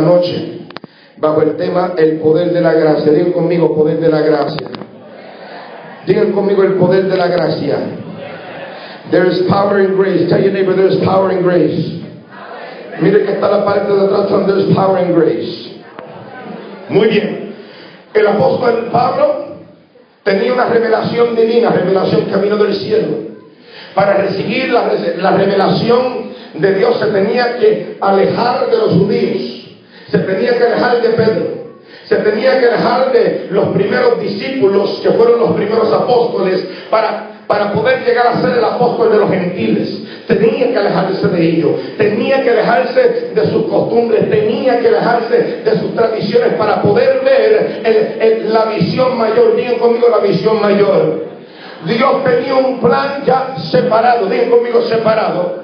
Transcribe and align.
noche 0.00 0.60
bajo 1.18 1.42
el 1.42 1.56
tema 1.56 1.92
el 1.98 2.18
poder 2.20 2.52
de 2.52 2.60
la 2.60 2.72
gracia. 2.72 3.12
Digan 3.12 3.32
conmigo 3.32 3.74
poder 3.74 4.00
de 4.00 4.08
la 4.08 4.20
gracia. 4.20 4.68
Digan 6.06 6.32
conmigo 6.32 6.62
el 6.62 6.74
poder 6.74 7.04
de 7.04 7.16
la 7.16 7.28
gracia. 7.28 7.78
There 9.10 9.28
is 9.28 9.42
power 9.48 9.80
in 9.80 9.96
grace. 9.96 10.28
Tell 10.28 10.42
your 10.42 10.52
neighbor 10.52 10.74
there 10.74 10.88
is 10.88 11.04
power 11.04 11.30
in 11.32 11.42
grace. 11.42 12.00
Mire 13.00 13.24
que 13.24 13.32
está 13.32 13.50
la 13.50 13.64
parte 13.64 13.92
de 13.92 14.00
atrás 14.00 14.30
donde 14.30 14.52
there 14.52 14.68
is 14.68 14.74
power 14.74 14.98
in 15.04 15.12
grace. 15.14 15.82
Muy 16.88 17.08
bien. 17.08 17.54
El 18.14 18.26
apóstol 18.26 18.88
Pablo 18.90 19.56
tenía 20.22 20.52
una 20.52 20.66
revelación 20.66 21.36
divina, 21.36 21.70
revelación 21.70 22.26
camino 22.30 22.56
del 22.56 22.74
cielo. 22.74 23.32
Para 23.94 24.14
recibir 24.18 24.70
la 24.70 25.36
revelación 25.36 26.32
de 26.54 26.74
Dios 26.74 26.98
se 26.98 27.06
tenía 27.06 27.58
que 27.58 27.98
alejar 28.00 28.70
de 28.70 28.76
los 28.78 28.92
judíos 28.94 29.51
se 30.12 30.18
tenía 30.18 30.58
que 30.58 30.64
alejar 30.64 31.00
de 31.00 31.08
Pedro, 31.08 31.46
se 32.04 32.16
tenía 32.16 32.60
que 32.60 32.66
alejar 32.66 33.12
de 33.12 33.48
los 33.50 33.68
primeros 33.68 34.20
discípulos 34.20 35.00
que 35.02 35.10
fueron 35.12 35.40
los 35.40 35.52
primeros 35.52 35.90
apóstoles 35.90 36.62
para, 36.90 37.30
para 37.46 37.72
poder 37.72 38.04
llegar 38.04 38.26
a 38.26 38.42
ser 38.42 38.58
el 38.58 38.64
apóstol 38.64 39.10
de 39.10 39.18
los 39.18 39.30
gentiles. 39.30 40.02
Tenía 40.26 40.70
que 40.70 40.76
alejarse 40.76 41.28
de 41.28 41.42
ellos, 41.42 41.72
tenía 41.96 42.42
que 42.42 42.50
alejarse 42.50 43.30
de 43.34 43.46
sus 43.46 43.64
costumbres, 43.64 44.28
tenía 44.28 44.80
que 44.80 44.88
alejarse 44.88 45.62
de 45.64 45.80
sus 45.80 45.94
tradiciones 45.94 46.54
para 46.58 46.82
poder 46.82 47.22
ver 47.24 48.44
la 48.48 48.66
visión 48.66 49.16
mayor. 49.16 49.56
Digan 49.56 49.78
conmigo 49.78 50.08
la 50.10 50.18
visión 50.18 50.60
mayor. 50.60 51.24
Dios 51.86 52.24
tenía 52.24 52.54
un 52.54 52.80
plan 52.80 53.22
ya 53.24 53.56
separado, 53.70 54.26
digan 54.26 54.50
conmigo 54.50 54.82
separado, 54.82 55.62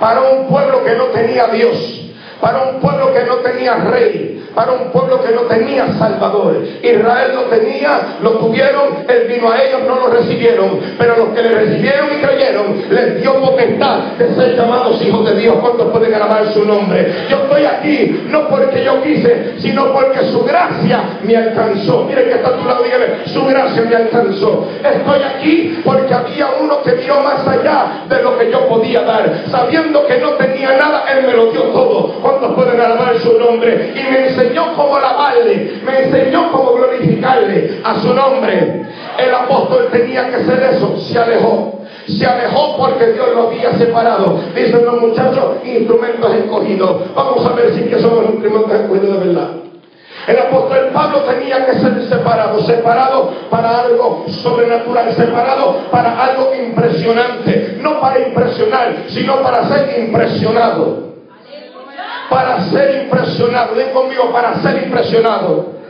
para 0.00 0.22
un 0.22 0.48
pueblo 0.48 0.82
que 0.84 0.96
no 0.96 1.04
tenía 1.08 1.46
Dios 1.48 2.09
para 2.40 2.62
un 2.62 2.80
pueblo 2.80 3.12
que 3.12 3.24
no 3.24 3.36
tenía 3.36 3.74
rey, 3.76 4.48
para 4.54 4.72
un 4.72 4.90
pueblo 4.90 5.22
que 5.22 5.32
no 5.34 5.42
tenía 5.42 5.86
salvador. 5.98 6.56
Israel 6.82 7.32
lo 7.34 7.42
tenía, 7.44 8.18
lo 8.22 8.30
tuvieron, 8.32 9.04
él 9.08 9.26
vino 9.28 9.50
a 9.50 9.62
ellos, 9.62 9.80
no 9.86 9.96
lo 9.96 10.06
recibieron, 10.08 10.80
pero 10.98 11.16
los 11.16 11.28
que 11.30 11.42
le 11.42 11.50
recibieron 11.50 12.08
y 12.12 12.22
creyeron, 12.22 12.84
les 12.90 13.20
dio 13.20 13.34
potestad 13.40 13.98
de 14.18 14.34
ser 14.34 14.56
llamados 14.56 15.00
hijos 15.02 15.28
de 15.30 15.40
Dios. 15.40 15.56
¿Cuántos 15.60 15.88
pueden 15.88 16.14
alabar 16.14 16.52
su 16.52 16.64
nombre? 16.64 17.26
Yo 17.28 17.36
estoy 17.36 17.64
aquí 17.64 18.26
no 18.28 18.48
porque 18.48 18.84
yo 18.84 19.02
quise, 19.02 19.54
sino 19.58 19.92
porque 19.92 20.24
su 20.32 20.42
gracia 20.44 21.18
me 21.22 21.36
alcanzó. 21.36 22.04
Miren 22.04 22.24
que 22.24 22.34
está 22.34 22.48
a 22.50 22.56
tu 22.56 22.66
lado, 22.66 22.82
dígale, 22.82 23.26
su 23.26 23.44
gracia 23.44 23.82
me 23.82 23.96
alcanzó. 23.96 24.68
Estoy 24.82 25.22
aquí 25.22 25.80
porque 25.84 26.12
había 26.12 26.48
uno 26.60 26.82
que 26.82 26.92
miró 26.92 27.20
más 27.20 27.46
allá 27.46 28.04
de 28.08 28.22
lo 28.22 28.38
que 28.38 28.50
yo 28.50 28.66
podía 28.68 29.02
dar, 29.02 29.44
sabiendo 29.50 30.06
que 30.06 30.18
no 30.18 30.30
tenía 30.32 30.76
nada, 30.76 31.04
él 31.12 31.26
me 31.26 31.32
lo 31.34 31.46
dio 31.46 31.62
todo. 31.62 32.20
¿Cuántos 32.30 32.54
pueden 32.54 32.80
alabar 32.80 33.18
su 33.18 33.38
nombre? 33.38 33.92
Y 33.92 34.12
me 34.12 34.28
enseñó 34.28 34.72
cómo 34.76 34.96
alabarle, 34.96 35.80
me 35.84 36.04
enseñó 36.04 36.52
cómo 36.52 36.74
glorificarle 36.74 37.80
a 37.82 38.00
su 38.00 38.14
nombre. 38.14 38.82
El 39.18 39.34
apóstol 39.34 39.88
tenía 39.90 40.28
que 40.28 40.36
hacer 40.36 40.62
eso, 40.74 40.96
se 40.98 41.18
alejó. 41.18 41.80
Se 42.06 42.24
alejó 42.24 42.76
porque 42.76 43.12
Dios 43.14 43.30
lo 43.34 43.48
había 43.48 43.72
separado. 43.76 44.38
Dicen 44.54 44.84
los 44.84 45.00
muchachos, 45.00 45.56
instrumentos 45.64 46.32
escogidos. 46.34 47.14
Vamos 47.16 47.44
a 47.44 47.52
ver 47.52 47.74
si 47.74 47.82
que 47.82 47.98
somos 47.98 48.24
instrumentos 48.26 48.72
escogidos 48.74 49.20
de 49.20 49.26
verdad. 49.26 49.48
El 50.28 50.38
apóstol 50.38 50.90
Pablo 50.92 51.18
tenía 51.22 51.66
que 51.66 51.72
ser 51.80 52.02
separado, 52.08 52.60
separado 52.60 53.32
para 53.50 53.80
algo 53.80 54.24
sobrenatural, 54.28 55.12
separado 55.14 55.78
para 55.90 56.26
algo 56.26 56.52
impresionante, 56.54 57.78
no 57.80 58.00
para 58.00 58.20
impresionar, 58.20 59.04
sino 59.08 59.42
para 59.42 59.68
ser 59.68 59.98
impresionado 59.98 61.09
para 62.30 62.60
ser 62.70 63.02
impresionado. 63.02 63.74
Ven 63.74 63.90
conmigo, 63.90 64.32
para 64.32 64.54
ser 64.62 64.84
impresionado. 64.84 65.80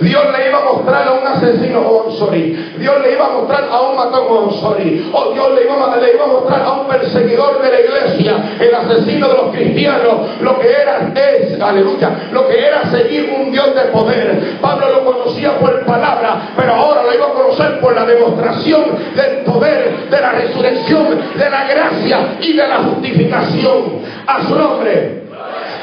Dios 0.00 0.24
le 0.36 0.48
iba 0.48 0.58
a 0.58 0.64
mostrar 0.64 1.06
a 1.06 1.12
un 1.12 1.26
asesino, 1.26 1.80
oh, 1.80 2.10
sorry. 2.12 2.74
Dios 2.78 2.94
le 3.02 3.12
iba 3.12 3.26
a 3.26 3.30
mostrar 3.30 3.68
a 3.70 3.80
un 3.82 3.96
matón, 3.96 4.26
oh, 4.28 4.50
sorry. 4.52 5.10
O 5.12 5.18
oh, 5.18 5.32
Dios 5.32 5.52
le 5.54 5.64
iba, 5.64 5.92
a, 5.92 5.96
le 5.96 6.14
iba 6.14 6.24
a 6.24 6.28
mostrar 6.28 6.62
a 6.62 6.72
un 6.72 6.88
perseguidor 6.88 7.60
de 7.62 7.70
la 7.70 7.80
iglesia, 7.80 8.56
el 8.58 8.74
asesino 8.74 9.28
de 9.28 9.34
los 9.34 9.54
cristianos, 9.54 10.40
lo 10.40 10.58
que 10.58 10.72
era, 10.72 11.12
es, 11.14 11.60
aleluya, 11.60 12.28
lo 12.32 12.48
que 12.48 12.66
era 12.66 12.90
seguir 12.90 13.32
un 13.38 13.52
Dios 13.52 13.74
de 13.74 13.82
poder. 13.92 14.58
Pablo 14.60 14.88
lo 14.90 15.04
conocía 15.04 15.58
por 15.58 15.84
palabra, 15.84 16.52
pero 16.56 16.74
ahora 16.74 17.02
lo 17.04 17.14
iba 17.14 17.26
a 17.26 17.32
conocer 17.32 17.80
por 17.80 17.94
la 17.94 18.04
demostración 18.04 18.84
del 19.14 19.44
poder, 19.44 20.08
de 20.10 20.20
la 20.20 20.32
resurrección, 20.32 21.20
de 21.36 21.50
la 21.50 21.64
gracia 21.66 22.38
y 22.40 22.52
de 22.54 22.68
la 22.68 22.78
justificación. 22.78 24.02
A 24.26 24.42
su 24.42 24.54
nombre. 24.54 25.21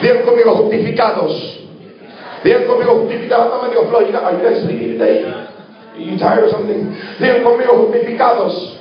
Digan 0.01 0.23
conmigo 0.23 0.51
justificados. 0.55 1.59
Digan 2.43 2.65
conmigo 2.65 2.99
justificados. 3.01 3.63
Are 5.99 6.05
you 6.05 6.17
tired 6.17 6.43
or 6.45 6.49
something? 6.49 6.95
Conmigo 7.43 7.73
justificados. 7.85 8.77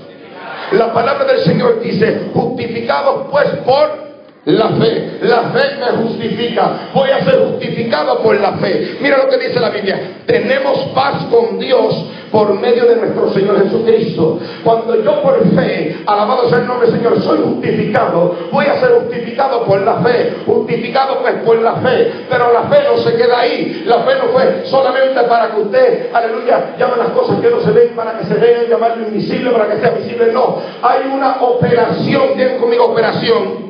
La 0.73 0.93
palabra 0.93 1.25
del 1.25 1.41
Señor 1.41 1.81
dice, 1.81 2.31
justificados 2.35 3.27
pues 3.31 3.49
por 3.65 4.08
la 4.49 4.69
fe. 4.71 5.19
La 5.23 5.43
fe 5.51 5.77
me 5.79 6.03
justifica. 6.03 6.91
Voy 6.95 7.11
a 7.11 7.23
ser 7.25 7.39
justificado 7.51 8.23
por 8.23 8.41
la 8.41 8.53
fe. 8.53 8.97
Mira 9.01 9.19
lo 9.19 9.29
que 9.29 9.37
dice 9.37 9.61
la 9.61 9.71
Biblia. 9.71 10.23
Tenemos 10.27 10.79
paz 10.95 11.27
con 11.31 11.59
Dios 11.59 12.07
por 12.33 12.55
medio 12.55 12.87
de 12.87 12.97
nuestro 12.97 13.31
Señor 13.33 13.63
Jesucristo. 13.63 14.39
Cuando 14.65 15.03
yo 15.03 15.23
por 15.23 15.39
fe, 15.55 15.99
alabado 16.07 16.49
sea 16.49 16.59
el 16.59 16.67
nombre 16.67 16.91
del 16.91 16.97
Señor, 16.97 17.23
soy 17.23 17.39
justificado, 17.43 18.37
voy 18.53 18.67
a 18.67 18.81
ser 18.81 18.91
justificado 19.01 19.65
por 19.65 19.81
la 19.81 19.97
fe, 20.03 20.35
justificado 20.45 21.21
pues 21.21 21.35
por 21.45 21.59
la 21.61 21.77
fe, 21.77 22.13
pero 22.29 22.53
la 22.53 22.65
fe 22.65 22.85
no 22.85 22.99
se 22.99 23.17
queda 23.17 23.41
ahí, 23.41 23.83
la 23.87 24.01
fe 24.01 24.13
no 24.19 24.33
fue 24.33 24.63
solamente 24.67 25.23
para 25.23 25.51
que 25.51 25.61
usted, 25.63 26.11
aleluya, 26.13 26.75
llame 26.79 26.97
las 26.99 27.09
cosas 27.11 27.41
que 27.41 27.51
no 27.51 27.61
se 27.61 27.71
ven 27.71 27.89
para 27.97 28.19
que 28.19 28.27
se 28.27 28.35
vean, 28.35 28.67
llamarlo 28.69 29.09
invisible 29.09 29.51
para 29.51 29.69
que 29.69 29.81
sea 29.81 29.91
visible, 29.91 30.31
no, 30.33 30.59
hay 30.83 31.11
una 31.11 31.43
operación, 31.43 32.37
bien 32.37 32.59
conmigo 32.59 32.87
operación, 32.87 33.68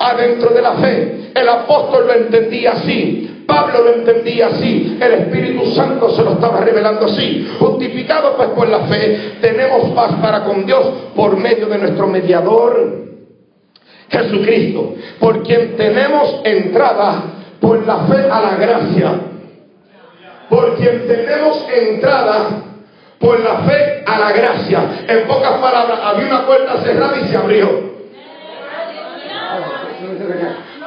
adentro 0.00 0.50
de 0.50 0.62
la 0.62 0.72
fe. 0.72 1.30
El 1.34 1.48
apóstol 1.48 2.06
lo 2.06 2.14
entendía 2.14 2.72
así. 2.72 3.26
Pablo 3.46 3.82
lo 3.82 3.94
entendía 3.94 4.46
así, 4.46 4.96
el 5.00 5.12
Espíritu 5.12 5.66
Santo 5.72 6.14
se 6.14 6.22
lo 6.22 6.34
estaba 6.34 6.60
revelando 6.60 7.06
así. 7.06 7.50
Justificado 7.58 8.36
pues 8.36 8.50
por 8.50 8.68
la 8.68 8.80
fe, 8.82 9.38
tenemos 9.40 9.90
paz 9.90 10.12
para 10.22 10.44
con 10.44 10.64
Dios 10.64 10.86
por 11.16 11.36
medio 11.36 11.66
de 11.66 11.78
nuestro 11.78 12.06
mediador 12.06 13.08
Jesucristo, 14.08 14.94
por 15.18 15.42
quien 15.42 15.76
tenemos 15.76 16.42
entrada 16.44 17.22
por 17.60 17.84
la 17.84 17.96
fe 18.06 18.30
a 18.30 18.40
la 18.40 18.54
gracia, 18.54 19.12
por 20.48 20.76
quien 20.76 21.08
tenemos 21.08 21.66
entrada 21.74 22.62
por 23.18 23.40
la 23.40 23.58
fe 23.62 24.04
a 24.06 24.18
la 24.18 24.32
gracia. 24.32 25.04
En 25.08 25.26
pocas 25.26 25.58
palabras, 25.58 25.98
había 26.04 26.26
una 26.26 26.46
puerta 26.46 26.82
cerrada 26.84 27.18
y 27.18 27.28
se 27.28 27.36
abrió. 27.36 27.89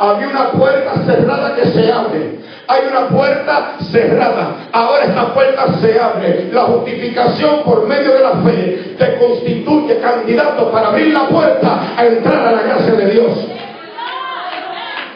Había 0.03 0.28
una 0.28 0.52
puerta 0.52 0.96
cerrada 1.06 1.56
que 1.56 1.66
se 1.68 1.90
abre. 1.90 2.40
Hay 2.68 2.81
una 2.91 3.08
puerta 3.08 3.75
cerrada. 3.90 4.68
Ahora 4.74 5.06
esta 5.06 5.34
puerta 5.34 5.66
se 5.80 5.97
abre. 5.97 6.50
La 6.52 6.64
justificación 6.64 7.64
por 7.64 7.88
medio 7.88 8.14
de 8.14 8.19
la 8.19 8.31
fe 8.44 8.96
te 8.97 9.18
constituye 9.18 10.00
candidato 10.00 10.69
para 10.72 10.90
abrir 10.90 11.14
la 11.14 11.30
puerta 11.30 11.94
a 11.96 12.06
entrar 12.06 12.47
a 12.47 12.52
la 12.52 12.62
gracia 12.64 12.94
de 12.96 13.12
Dios. 13.12 13.47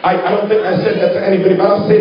I, 0.08 0.30
don't 0.30 0.48
think 0.48 0.64
I 0.64 0.72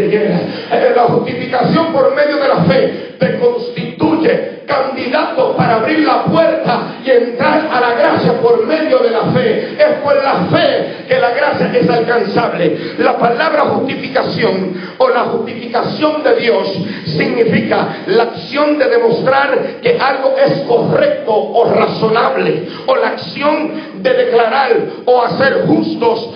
again. 0.05 0.31
Eh, 0.71 0.93
la 0.95 1.03
justificación 1.03 1.91
por 1.91 2.15
medio 2.15 2.37
de 2.37 2.47
la 2.47 2.63
fe 2.63 3.15
te 3.19 3.39
constituye 3.39 4.57
candidato 4.65 5.55
para 5.55 5.75
abrir 5.75 5.99
la 5.99 6.25
puerta 6.25 6.99
y 7.03 7.09
entrar 7.09 7.67
a 7.71 7.79
la 7.79 7.93
gracia 7.93 8.33
por 8.41 8.65
medio 8.65 8.99
de 8.99 9.09
la 9.09 9.23
fe. 9.31 9.75
Es 9.77 9.99
por 10.03 10.15
la 10.21 10.47
fe 10.51 11.05
que 11.07 11.19
la 11.19 11.31
gracia 11.31 11.71
es 11.73 11.89
alcanzable. 11.89 12.95
La 12.99 13.17
palabra 13.17 13.61
justificación 13.61 14.73
o 14.97 15.09
la 15.09 15.21
justificación 15.21 16.23
de 16.23 16.35
Dios 16.35 16.67
significa 17.05 18.03
la 18.07 18.23
acción 18.23 18.77
de 18.77 18.89
demostrar 18.89 19.79
que 19.81 19.97
algo 19.97 20.35
es 20.37 20.61
correcto 20.61 21.33
o 21.33 21.73
razonable 21.73 22.67
o 22.85 22.95
la 22.95 23.07
acción 23.09 24.01
de 24.01 24.13
declarar 24.13 24.77
o 25.05 25.21
hacer 25.21 25.65
justos 25.65 26.29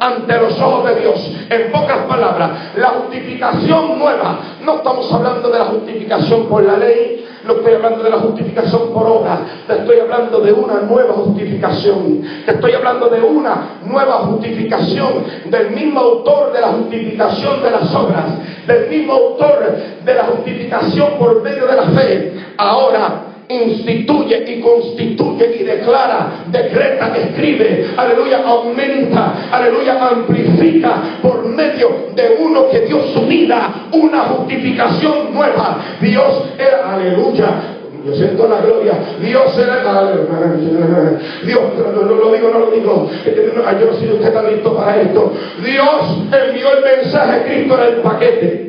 ante 0.00 0.38
los 0.38 0.58
ojos 0.60 0.88
de 0.88 1.00
Dios. 1.00 1.32
En 1.50 1.72
pocas 1.72 1.98
palabras, 2.06 2.50
la 2.76 2.88
justificación 2.88 3.98
nueva, 3.98 4.38
no 4.64 4.76
estamos 4.76 5.12
hablando 5.12 5.50
de 5.50 5.58
la 5.58 5.66
justificación 5.66 6.46
por 6.46 6.62
la 6.64 6.76
ley, 6.76 7.26
no 7.44 7.54
estoy 7.54 7.74
hablando 7.74 8.02
de 8.02 8.10
la 8.10 8.18
justificación 8.18 8.92
por 8.92 9.06
obra, 9.06 9.40
te 9.66 9.74
estoy 9.74 10.00
hablando 10.00 10.40
de 10.40 10.52
una 10.52 10.80
nueva 10.80 11.14
justificación. 11.14 12.22
Te 12.44 12.52
estoy 12.52 12.72
hablando 12.72 13.08
de 13.08 13.20
una 13.20 13.78
nueva 13.84 14.14
justificación 14.18 15.24
del 15.46 15.70
mismo 15.70 16.00
autor 16.00 16.52
de 16.52 16.60
la 16.60 16.68
justificación 16.68 17.62
de 17.62 17.70
las 17.70 17.94
obras, 17.94 18.24
del 18.66 18.88
mismo 18.88 19.12
autor 19.14 19.76
de 20.04 20.14
la 20.14 20.24
justificación 20.24 21.12
por 21.18 21.42
medio 21.42 21.66
de 21.66 21.76
la 21.76 21.84
fe. 21.84 22.34
Ahora 22.56 23.27
instituye 23.48 24.44
y 24.46 24.60
constituye 24.60 25.56
y 25.60 25.64
declara, 25.64 26.44
decreta, 26.50 27.16
escribe, 27.16 27.86
aleluya, 27.96 28.42
aumenta, 28.44 29.48
aleluya, 29.50 30.08
amplifica 30.08 31.18
por 31.22 31.44
medio 31.46 32.08
de 32.14 32.36
uno 32.40 32.68
que 32.68 32.80
dio 32.80 33.02
su 33.14 33.22
vida, 33.26 33.88
una 33.92 34.20
justificación 34.24 35.32
nueva. 35.32 35.78
Dios 36.00 36.44
era, 36.58 36.94
aleluya, 36.94 37.78
yo 38.04 38.14
siento 38.14 38.48
la 38.48 38.60
gloria. 38.60 38.92
Dios 39.20 39.58
era 39.58 41.18
Dios, 41.44 41.60
no, 41.76 42.02
lo 42.02 42.32
digo, 42.32 42.50
no 42.52 42.58
lo 42.60 42.70
digo. 42.70 43.10
Yo 43.24 43.86
no 43.86 43.92
sé 43.94 44.00
si 44.00 44.12
usted 44.12 44.28
está 44.28 44.42
listo 44.42 44.74
para 44.76 45.00
esto. 45.00 45.32
Dios 45.64 46.18
envió 46.32 46.66
el 46.76 46.96
mensaje, 46.96 47.42
Cristo 47.44 47.74
era 47.74 47.88
el 47.88 47.96
paquete. 47.96 48.67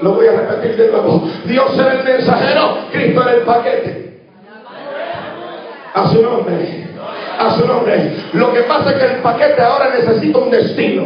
Lo 0.00 0.14
voy 0.14 0.26
a 0.26 0.32
repetir 0.32 0.76
de 0.76 0.90
nuevo. 0.90 1.28
Dios 1.44 1.78
era 1.78 1.92
el 1.92 2.04
mensajero, 2.04 2.78
Cristo 2.92 3.22
era 3.22 3.32
el 3.32 3.42
paquete. 3.42 4.20
A 5.94 6.08
su 6.08 6.22
nombre. 6.22 6.86
A 7.38 7.50
su 7.56 7.66
nombre. 7.66 8.12
Lo 8.32 8.52
que 8.52 8.60
pasa 8.62 8.90
es 8.90 8.96
que 8.96 9.14
el 9.14 9.22
paquete 9.22 9.62
ahora 9.62 9.90
necesita 9.90 10.38
un 10.38 10.50
destino. 10.50 11.04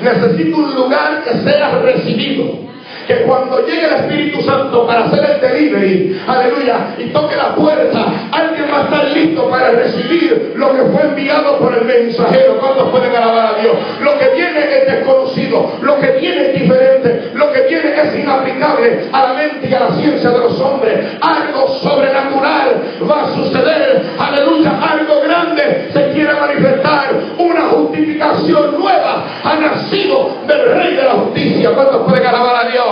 Necesita 0.00 0.56
un 0.56 0.74
lugar 0.74 1.22
que 1.24 1.32
sea 1.38 1.78
recibido 1.78 2.71
que 3.06 3.22
cuando 3.22 3.64
llegue 3.66 3.86
el 3.86 3.94
Espíritu 3.94 4.42
Santo 4.42 4.86
para 4.86 5.04
hacer 5.04 5.24
el 5.24 5.40
delivery, 5.40 6.20
aleluya, 6.26 6.94
y 6.98 7.04
toque 7.06 7.36
la 7.36 7.54
puerta, 7.54 8.06
alguien 8.32 8.66
va 8.72 8.78
a 8.78 8.82
estar 8.84 9.04
listo 9.08 9.48
para 9.48 9.70
recibir 9.70 10.52
lo 10.56 10.72
que 10.72 10.82
fue 10.82 11.02
enviado 11.02 11.58
por 11.58 11.74
el 11.74 11.84
mensajero. 11.84 12.58
¿Cuántos 12.58 12.90
pueden 12.90 13.14
alabar 13.14 13.54
a 13.54 13.60
Dios? 13.60 13.74
Lo 14.00 14.18
que 14.18 14.28
viene 14.34 14.60
es 14.60 14.92
desconocido, 14.92 15.72
lo 15.82 15.98
que 15.98 16.12
viene 16.12 16.46
es 16.46 16.60
diferente, 16.60 17.30
lo 17.34 17.52
que 17.52 17.62
viene 17.62 17.92
es 18.00 18.18
inaplicable 18.18 19.08
a 19.12 19.22
la 19.22 19.32
mente 19.34 19.68
y 19.68 19.74
a 19.74 19.80
la 19.80 19.90
ciencia 19.92 20.30
de 20.30 20.38
los 20.38 20.60
hombres. 20.60 21.16
Algo 21.20 21.68
sobrenatural 21.80 22.82
va 23.08 23.24
a 23.24 23.34
suceder, 23.34 24.02
aleluya, 24.18 24.78
algo 24.80 25.20
grande 25.22 25.88
se 25.92 26.10
quiere 26.12 26.32
manifestar, 26.34 27.14
una 27.38 27.60
justificación 27.68 28.78
nueva 28.78 29.24
ha 29.44 29.56
nacido 29.56 30.36
del 30.46 30.74
Rey 30.74 30.96
de 30.96 31.02
la 31.02 31.12
Justicia. 31.12 31.70
¿Cuántos 31.74 32.02
pueden 32.08 32.26
alabar 32.26 32.66
a 32.66 32.68
Dios? 32.70 32.91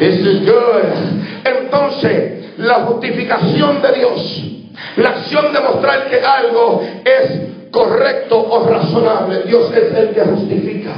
Good. 0.00 1.20
Entonces, 1.44 2.56
la 2.58 2.74
justificación 2.86 3.82
de 3.82 3.92
Dios, 3.92 4.44
la 4.96 5.10
acción 5.10 5.52
de 5.52 5.60
mostrar 5.60 6.08
que 6.08 6.20
algo 6.20 6.82
es 7.04 7.70
correcto 7.70 8.40
o 8.50 8.68
razonable, 8.68 9.42
Dios 9.46 9.72
es 9.74 9.96
el 9.96 10.10
que 10.10 10.20
justifica. 10.22 10.90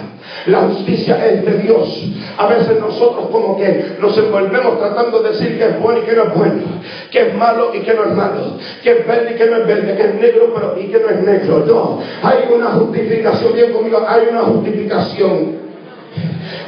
La 0.46 0.60
justicia 0.62 1.24
es 1.26 1.44
de 1.44 1.58
Dios. 1.58 2.04
A 2.36 2.46
veces 2.46 2.80
nosotros 2.80 3.28
como 3.30 3.56
que 3.56 3.96
nos 4.00 4.16
envolvemos 4.16 4.78
tratando 4.78 5.20
de 5.20 5.30
decir 5.30 5.58
que 5.58 5.64
es 5.64 5.80
bueno 5.80 6.00
y 6.00 6.02
que 6.02 6.16
no 6.16 6.22
es 6.24 6.34
bueno, 6.34 6.62
que 7.10 7.28
es 7.28 7.34
malo 7.34 7.70
y 7.74 7.80
que 7.80 7.94
no 7.94 8.04
es 8.04 8.12
malo, 8.12 8.56
que 8.82 8.90
es 8.90 9.06
verde 9.06 9.32
y 9.32 9.36
que 9.36 9.46
no 9.46 9.56
es 9.58 9.66
verde, 9.66 9.96
que 9.96 10.02
es 10.02 10.14
negro 10.14 10.52
pero 10.54 10.80
y 10.80 10.86
que 10.90 10.98
no 10.98 11.08
es 11.10 11.20
negro. 11.20 11.64
No, 11.66 12.00
hay 12.22 12.38
una 12.52 12.70
justificación, 12.70 13.52
bien 13.52 13.72
conmigo, 13.72 14.04
hay 14.08 14.28
una 14.30 14.40
justificación 14.40 15.71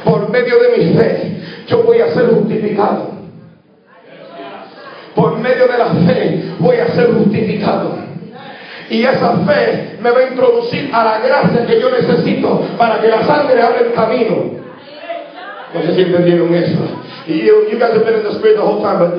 por 0.05 0.29
medio 0.29 0.59
de 0.59 0.77
mi 0.77 0.93
fe, 0.93 1.37
yo 1.67 1.83
voy 1.83 1.99
a 1.99 2.13
ser 2.13 2.27
justificado. 2.27 3.09
Por 5.15 5.37
medio 5.39 5.67
de 5.67 5.77
la 5.77 5.87
fe 6.07 6.43
voy 6.59 6.77
a 6.77 6.87
ser 6.89 7.11
justificado. 7.13 7.97
Y 8.89 9.03
esa 9.03 9.37
fe 9.39 9.97
me 9.99 10.11
va 10.11 10.19
a 10.19 10.27
introducir 10.29 10.91
a 10.93 11.03
la 11.03 11.17
gracia 11.19 11.65
que 11.65 11.81
yo 11.81 11.89
necesito 11.89 12.61
para 12.77 13.01
que 13.01 13.07
la 13.07 13.25
sangre 13.25 13.59
abra 13.61 13.79
el 13.79 13.93
camino. 13.93 14.51
No 15.73 15.81
sé 15.81 15.95
si 15.95 16.01
entendieron 16.03 16.53
eso. 16.53 16.79
You, 17.27 17.67
you 17.71 17.79
guys 17.79 17.91
have 17.93 18.05
been 18.05 18.19
in 18.19 18.23
the 18.23 18.33
spirit 18.35 18.57
the 18.57 18.61
whole 18.61 18.83
time, 18.83 18.99
but 18.99 19.15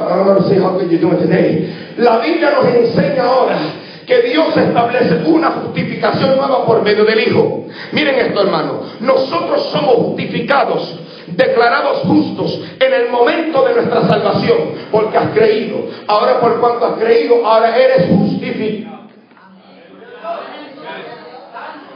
I'm 0.00 0.24
going 0.24 0.42
to 0.42 0.48
say 0.48 0.58
how 0.58 0.78
good 0.78 0.90
you're 0.90 1.00
doing 1.00 1.18
today. 1.18 1.68
La 1.98 2.18
Biblia 2.18 2.52
nos 2.52 2.66
enseña 2.66 3.24
ahora 3.24 3.58
que 4.06 4.22
Dios 4.22 4.56
establece 4.56 5.22
una 5.26 5.50
justificación 5.50 6.36
nueva 6.36 6.64
por 6.66 6.82
medio 6.82 7.04
del 7.04 7.20
Hijo. 7.20 7.64
Miren 7.92 8.14
esto, 8.16 8.42
hermano. 8.42 8.82
Nosotros 9.00 9.70
somos 9.72 9.94
justificados, 9.96 10.98
declarados 11.28 12.00
justos 12.00 12.60
en 12.80 12.92
el 12.92 13.10
momento 13.10 13.64
de 13.64 13.74
nuestra 13.74 14.06
salvación, 14.06 14.58
porque 14.90 15.16
has 15.16 15.30
creído. 15.30 15.78
Ahora, 16.06 16.40
por 16.40 16.60
cuanto 16.60 16.86
has 16.86 16.98
creído, 16.98 17.46
ahora 17.46 17.76
eres 17.76 18.08
justificado. 18.08 18.94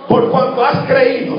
Por 0.09 0.31
cuanto 0.31 0.65
has 0.65 0.87
creído, 0.87 1.37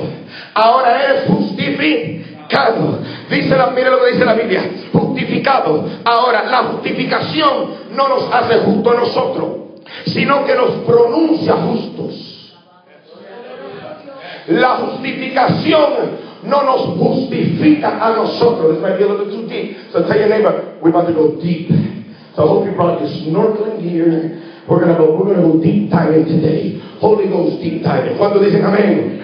ahora 0.54 1.04
eres 1.04 1.24
justificado. 1.26 3.00
Dice 3.30 3.58
la, 3.58 3.72
mire 3.72 3.90
lo 3.90 4.04
que 4.04 4.12
dice 4.12 4.26
la 4.26 4.34
Biblia, 4.34 4.64
justificado. 4.94 5.86
Ahora, 6.06 6.46
la 6.46 6.58
justificación 6.58 7.90
no 7.92 8.08
nos 8.08 8.32
hace 8.32 8.60
justo 8.60 8.92
a 8.92 8.94
nosotros 8.96 9.59
sino 10.06 10.46
que 10.46 10.56
nos 10.56 10.72
pronuncia 10.86 11.54
justos. 11.54 12.56
La 14.48 14.78
justificación 14.78 16.30
no 16.44 16.64
nos 16.64 16.82
justifica 16.98 18.06
a 18.06 18.12
nosotros. 18.16 18.74
This 18.74 18.82
might 18.82 18.98
be 18.98 19.04
a 19.04 19.08
little 19.08 19.26
too 19.26 19.48
deep. 19.48 19.78
So 19.92 20.04
tell 20.08 20.18
your 20.18 20.30
neighbor, 20.30 20.78
we're 20.82 20.90
about 20.90 21.08
to 21.08 21.14
go 21.14 21.36
deep. 21.42 21.70
So 22.36 22.44
I 22.44 22.48
hope 22.48 22.66
you 22.66 22.72
brought 22.72 23.02
your 23.02 23.10
snorkeling 23.10 23.82
gear. 23.82 24.42
We're 24.68 24.80
gonna 24.80 24.98
go, 24.98 25.18
we're 25.18 25.36
gonna 25.36 25.48
go 25.48 25.62
deep 25.62 25.90
diving 25.90 26.26
today. 26.26 26.82
Holy 27.00 27.28
Ghost 27.28 27.62
deep 27.62 27.84
diving. 27.84 28.18
¿Cuánto 28.18 28.40
dicen 28.40 28.64
amén? 28.64 29.20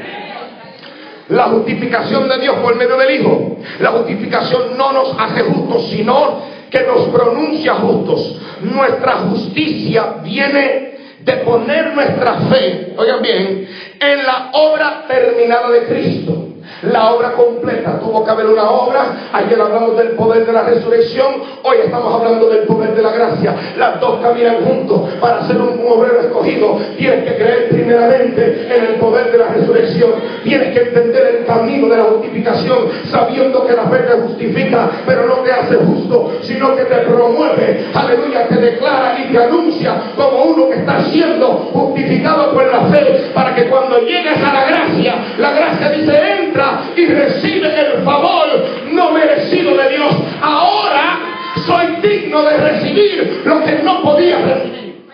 La 1.30 1.46
justificación 1.46 2.30
de 2.30 2.40
Dios 2.40 2.56
por 2.58 2.76
medio 2.76 2.98
del 2.98 3.20
Hijo. 3.20 3.58
La 3.80 3.92
justificación 3.92 4.78
no 4.78 4.92
nos 4.92 5.16
hace 5.18 5.42
justos, 5.44 5.90
sino 5.90 6.42
que 6.76 6.84
nos 6.86 7.08
pronuncia 7.08 7.76
justos. 7.76 8.38
Nuestra 8.62 9.14
justicia 9.30 10.18
viene 10.24 10.96
de 11.22 11.34
poner 11.38 11.94
nuestra 11.94 12.34
fe, 12.50 12.94
oigan 12.98 13.22
bien, 13.22 13.68
en 14.00 14.26
la 14.26 14.50
obra 14.52 15.06
terminada 15.08 15.70
de 15.72 15.86
Cristo 15.86 16.45
la 16.84 17.14
obra 17.14 17.32
completa. 17.34 18.00
Tuvo 18.00 18.24
que 18.24 18.32
haber 18.32 18.48
una 18.48 18.70
obra. 18.70 19.30
Ayer 19.34 19.60
hablamos 19.60 19.98
del 19.98 20.10
poder 20.10 20.46
de 20.46 20.54
la 20.54 20.64
resurrección. 20.64 21.36
Hoy 21.64 21.78
estamos 21.86 22.14
hablando 22.14 22.50
del 22.50 22.64
poder 22.64 22.96
de 22.96 23.02
la 23.02 23.12
gracia. 23.12 23.56
Las 23.78 24.00
dos 24.00 24.20
caminan 24.22 24.64
juntos. 24.66 25.02
Para 25.20 25.46
ser 25.48 25.58
un, 25.58 25.76
obrero 25.86 26.20
escogido, 26.22 26.80
tienes 26.98 27.24
que 27.26 27.36
creer 27.36 27.70
primeramente 27.70 28.68
en 28.76 28.86
el 28.86 28.96
poder 28.96 29.32
de 29.32 29.38
la 29.38 29.48
resurrección. 29.50 30.12
Tienes 30.44 30.74
que 30.74 30.88
entender 30.88 31.40
el 31.40 31.46
camino 31.46 31.88
de 31.88 31.98
la 31.98 32.04
justificación, 32.06 32.78
sabiendo 33.06 33.66
que 33.66 33.74
la 33.74 33.84
fe 33.84 33.98
te 34.00 34.14
justifica, 34.22 34.90
pero 35.06 35.28
no 35.28 35.36
te 35.36 35.52
hace 35.52 35.76
justo, 35.76 36.34
sino 36.42 36.76
que 36.76 36.84
te 36.86 36.96
promueve. 37.00 37.86
Aleluya, 37.94 38.48
te 38.48 38.56
declara 38.56 39.18
y 39.20 39.32
te 39.32 39.44
anuncia 39.44 39.96
como 40.16 40.44
uno 40.44 40.70
que 40.70 40.80
está 40.80 41.04
siendo 41.06 41.48
justificado 41.74 42.54
por 42.54 42.66
la 42.72 42.82
fe, 42.86 43.32
para 43.34 43.54
que 43.56 43.66
cuando 43.66 44.00
llegues 44.00 44.38
a 44.44 44.54
la 44.54 44.66
gracia, 44.66 45.16
la 45.38 45.52
gracia 45.52 45.92
dice 45.92 46.42
entra 46.42 46.55
y 46.96 47.06
recibe 47.06 47.68
el 47.68 48.04
favor 48.04 48.48
no 48.92 49.12
merecido 49.12 49.76
de 49.76 49.90
Dios. 49.90 50.16
Ahora 50.42 51.20
soy 51.66 51.98
digno 52.02 52.44
de 52.44 52.58
recibir 52.58 53.42
lo 53.44 53.64
que 53.64 53.74
no 53.84 54.02
podía 54.02 54.38
recibir. 54.38 55.06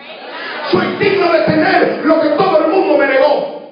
Soy 0.70 0.86
digno 1.00 1.32
de 1.32 1.40
tener 1.40 2.02
lo 2.04 2.20
que 2.20 2.28
todo 2.30 2.64
el 2.64 2.72
mundo 2.72 2.96
me 2.96 3.06
negó. 3.06 3.62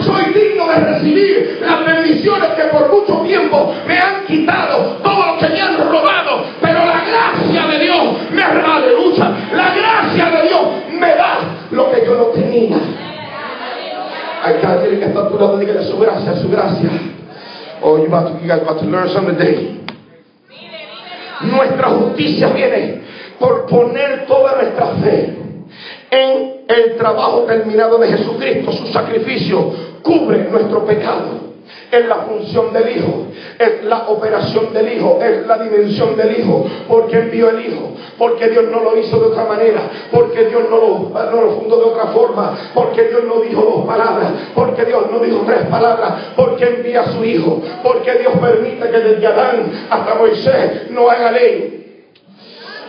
Soy 0.00 0.24
digno 0.32 0.66
de 0.66 0.80
recibir 0.80 1.60
las 1.62 1.86
bendiciones 1.86 2.48
que 2.50 2.62
por 2.64 2.90
mucho 2.90 3.22
tiempo 3.22 3.74
me 3.86 3.98
han 3.98 4.26
quitado, 4.26 4.98
todo 5.04 5.26
lo 5.26 5.38
que 5.38 5.48
me 5.50 5.60
han 5.60 5.76
robado, 5.76 6.44
pero 6.60 6.80
la 6.84 7.04
gracia 7.04 7.51
Hay 14.42 14.54
que 14.54 14.66
alguien 14.66 14.98
que 14.98 15.06
está 15.06 15.20
a 15.20 15.28
tu 15.28 15.38
lado 15.38 15.56
diga 15.56 15.82
su 15.84 15.98
gracia, 15.98 16.34
su 16.36 16.48
gracia. 16.48 16.90
Oh, 17.80 17.98
you, 17.98 18.06
about 18.06 18.38
to, 18.38 18.42
you 18.42 18.48
guys 18.48 18.60
to 18.80 18.86
learn 18.86 19.08
something 19.10 19.36
today. 19.36 19.80
Nuestra 21.42 21.88
justicia 21.90 22.48
viene 22.48 23.02
por 23.38 23.66
poner 23.66 24.26
toda 24.26 24.56
nuestra 24.56 24.86
fe 25.02 25.36
en 26.10 26.64
el 26.68 26.96
trabajo 26.96 27.42
terminado 27.42 27.98
de 27.98 28.08
Jesucristo. 28.08 28.72
Su 28.72 28.86
sacrificio 28.88 29.72
cubre 30.02 30.48
nuestro 30.50 30.84
pecado 30.86 31.51
es 31.92 32.06
la 32.06 32.16
función 32.16 32.72
del 32.72 32.96
Hijo, 32.96 33.26
es 33.58 33.84
la 33.84 34.08
operación 34.08 34.72
del 34.72 34.94
Hijo, 34.94 35.20
es 35.22 35.46
la 35.46 35.58
dimensión 35.58 36.16
del 36.16 36.40
Hijo, 36.40 36.66
porque 36.88 37.18
envió 37.18 37.50
el 37.50 37.66
Hijo, 37.66 37.92
porque 38.16 38.48
Dios 38.48 38.64
no 38.70 38.80
lo 38.80 38.96
hizo 38.96 39.20
de 39.20 39.26
otra 39.26 39.44
manera, 39.44 39.82
porque 40.10 40.46
Dios 40.46 40.62
no 40.70 40.78
lo, 40.78 41.50
fundó 41.52 41.76
de 41.76 41.84
otra 41.84 42.06
forma, 42.06 42.56
porque 42.74 43.04
Dios 43.08 43.24
no 43.24 43.40
dijo 43.40 43.60
dos 43.60 43.86
palabras, 43.86 44.30
porque 44.54 44.86
Dios 44.86 45.10
no 45.12 45.18
dijo 45.18 45.42
tres 45.46 45.66
palabras, 45.66 46.14
porque 46.34 46.64
envía 46.64 47.02
a 47.02 47.12
su 47.12 47.22
Hijo, 47.22 47.60
porque 47.82 48.14
Dios 48.14 48.32
permite 48.40 48.90
que 48.90 48.98
desde 48.98 49.26
Adán 49.26 49.86
hasta 49.90 50.14
Moisés 50.14 50.90
no 50.90 51.10
haga 51.10 51.30
ley. 51.30 52.06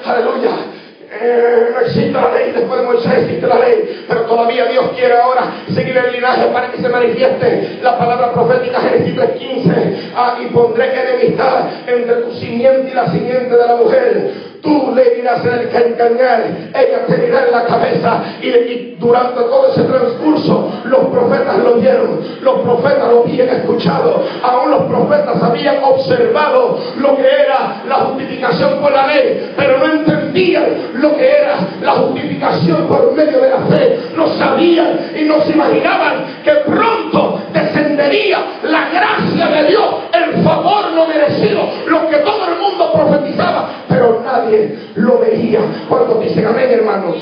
Aleluya 0.05 0.72
eh, 1.21 1.69
no 1.73 1.79
existe 1.81 2.11
la 2.11 2.33
ley, 2.33 2.51
después 2.51 2.81
de 2.81 2.87
Moisés 2.87 3.13
existe 3.19 3.47
la 3.47 3.59
ley, 3.59 4.05
pero 4.07 4.21
todavía 4.21 4.65
Dios 4.65 4.91
quiere 4.95 5.15
ahora 5.15 5.51
seguir 5.73 5.95
el 5.97 6.11
linaje 6.11 6.45
para 6.47 6.71
que 6.71 6.81
se 6.81 6.89
manifieste. 6.89 7.79
La 7.81 7.97
palabra 7.97 8.33
profética 8.33 8.81
Génesis 8.81 9.15
3.15 9.15 10.11
ah, 10.15 10.37
y 10.41 10.47
pondré 10.47 10.91
enemistad 10.91 11.67
entre 11.85 12.15
tu 12.15 12.33
simiente 12.33 12.91
y 12.91 12.93
la 12.93 13.07
simiente 13.11 13.55
de 13.55 13.67
la 13.67 13.75
mujer 13.75 14.31
tú 14.63 14.93
le 14.95 15.15
dirás 15.15 15.43
el 15.45 15.69
engañar, 15.75 16.43
ella 16.73 17.05
te 17.05 17.17
dirá 17.17 17.45
en 17.45 17.51
la 17.51 17.65
cabeza 17.65 18.23
y, 18.41 18.95
durante 18.97 19.41
todo 19.41 19.71
ese 19.71 19.83
transcurso 19.83 20.71
los 20.85 21.05
profetas 21.07 21.57
lo 21.57 21.75
vieron, 21.75 22.21
los 22.41 22.59
profetas 22.61 23.11
lo 23.11 23.23
habían 23.23 23.49
escuchado, 23.49 24.23
aún 24.41 24.71
los 24.71 24.83
profetas 24.83 25.43
habían 25.43 25.83
observado 25.83 26.79
lo 26.97 27.17
que 27.17 27.27
era 27.27 27.83
la 27.87 27.95
justificación 27.95 28.79
por 28.79 28.93
la 28.93 29.07
ley, 29.07 29.53
pero 29.57 29.77
no 29.79 29.85
entendían 29.93 30.91
lo 30.93 31.15
que 31.17 31.29
era 31.29 31.57
la 31.81 31.91
justificación 31.91 32.87
por 32.87 33.13
medio 33.13 33.41
de 33.41 33.49
la 33.49 33.59
fe, 33.69 33.99
no 34.15 34.27
sabían 34.37 35.11
y 35.19 35.23
no 35.25 35.41
se 35.41 35.51
imaginaban 35.51 36.41
que 36.43 36.51
pronto 36.65 37.41
descendería 37.51 38.39
la 38.63 38.89
gracia 38.89 39.47
de 39.47 39.69
Dios, 39.69 39.85
el 40.13 40.43
favor 40.43 40.91
no 40.95 41.05
merecido, 41.07 41.69
lo 41.87 42.07
que 42.09 42.17
todo 42.17 42.47
el 42.47 42.59
mundo 42.59 42.93
profetizaba, 42.93 43.69
pero 43.89 44.21
nadie 44.23 44.52
lo 44.95 45.19
veía. 45.19 45.85
cuando 45.87 46.19
dicen 46.19 46.45
amén, 46.45 46.69
hermanos? 46.71 47.17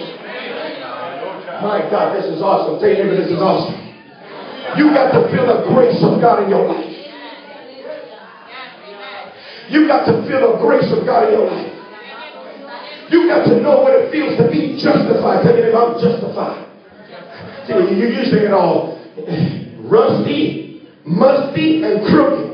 My 1.62 1.82
God, 1.90 2.16
this 2.16 2.26
is 2.26 2.42
awesome. 2.42 2.80
Tell 2.80 2.90
your 2.90 3.16
this 3.16 3.30
is 3.30 3.40
awesome. 3.40 3.78
You 4.78 4.90
got 4.94 5.12
to 5.12 5.30
feel 5.30 5.46
the 5.46 5.70
grace 5.74 6.02
of 6.02 6.20
God 6.20 6.44
in 6.44 6.50
your 6.50 6.68
life. 6.68 6.92
You 9.70 9.88
got 9.88 10.06
to 10.06 10.28
feel 10.28 10.54
the 10.54 10.58
grace 10.60 10.92
of 10.92 11.06
God 11.06 11.28
in 11.28 11.40
your 11.40 11.52
life. 11.52 11.72
You 13.10 13.28
got 13.28 13.46
to 13.46 13.62
know 13.62 13.82
what 13.82 13.94
it 13.94 14.12
feels 14.12 14.38
to 14.38 14.50
be 14.50 14.80
justified. 14.82 15.44
Tell 15.44 15.54
me 15.54 15.62
if 15.62 15.76
I'm 15.76 16.00
justified. 16.00 16.68
See, 17.68 17.74
you 17.74 18.08
usually 18.08 18.42
get 18.42 18.54
all 18.54 19.00
rusty, 19.80 20.88
musty, 21.06 21.84
and 21.84 22.06
crooked. 22.08 22.51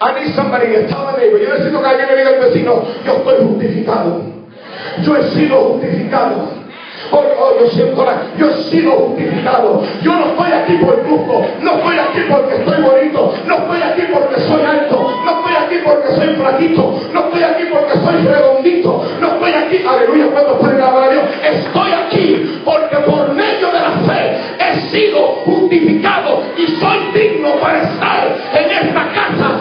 I 0.00 0.16
need 0.16 0.34
somebody 0.34 0.72
to 0.72 0.88
tell 0.88 1.08
a. 1.08 1.20
Yo 1.20 1.36
necesito 1.36 1.82
que 1.82 1.86
alguien 1.86 2.08
le 2.08 2.16
diga 2.16 2.30
al 2.30 2.40
vecino, 2.40 2.84
yo 3.04 3.12
estoy 3.16 3.46
justificado. 3.46 4.22
Yo 5.04 5.16
he 5.16 5.22
sido 5.30 5.56
justificado. 5.56 6.60
Oh, 7.12 7.18
oh, 7.18 7.60
yo 7.60 7.66
siento 7.70 8.04
la, 8.04 8.22
yo 8.38 8.48
he 8.48 8.62
sido 8.70 8.92
justificado. 8.92 9.82
Yo 10.00 10.12
no 10.14 10.26
estoy 10.26 10.52
aquí 10.52 10.72
por 10.78 11.06
gusto, 11.06 11.44
no 11.60 11.70
estoy 11.72 11.98
aquí 11.98 12.20
porque 12.30 12.54
estoy 12.56 12.82
bonito, 12.82 13.34
no 13.46 13.54
estoy 13.56 13.82
aquí 13.82 14.02
porque 14.12 14.40
soy 14.40 14.62
alto, 14.62 15.20
no 15.24 15.30
estoy 15.30 15.54
aquí 15.66 15.76
porque 15.84 16.08
soy 16.14 16.28
flaquito, 16.36 17.00
no 17.12 17.20
estoy 17.20 17.42
aquí 17.42 17.64
porque 17.70 17.98
soy 17.98 18.22
redondito, 18.22 19.04
no 19.20 19.26
estoy 19.26 19.52
aquí, 19.52 19.84
aleluya, 19.86 20.26
cuando 20.32 20.58
pueden 20.58 20.82
hablar 20.82 21.08
a 21.08 21.12
Dios, 21.12 21.24
estoy 21.42 21.92
aquí 21.92 22.62
porque 22.64 22.96
por 22.98 23.34
medio 23.34 23.66
de 23.66 23.80
la 23.80 23.90
fe 24.06 24.36
he 24.60 24.80
sido 24.90 25.20
justificado 25.44 26.42
y 26.56 26.66
soy 26.66 26.98
digno 27.12 27.50
para 27.60 27.82
estar 27.82 28.36
en 28.54 28.70
esta 28.70 29.12
casa 29.12 29.59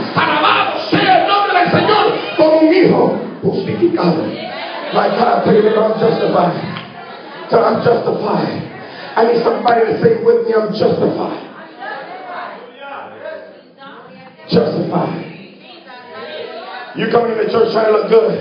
justificado. 3.91 4.93
My 4.93 5.07
God, 5.09 5.45
tell 5.45 5.53
you 5.53 5.69
I'm 5.69 5.99
justified. 5.99 7.49
Tell 7.49 7.63
I'm 7.65 7.83
justified. 7.83 8.69
I 9.15 9.33
need 9.33 9.43
somebody 9.43 9.85
to 9.85 10.01
say 10.01 10.23
with 10.23 10.47
me, 10.47 10.53
I'm 10.53 10.73
justified. 10.73 11.45
Justified. 14.49 15.25
You 16.95 17.07
coming 17.11 17.37
into 17.37 17.51
church 17.51 17.71
trying 17.71 17.85
to 17.85 17.91
look 17.91 18.09
good. 18.09 18.33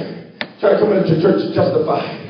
Try 0.60 0.72
to 0.72 0.78
come 0.78 0.92
into 0.92 1.20
church 1.20 1.54
justified. 1.54 2.24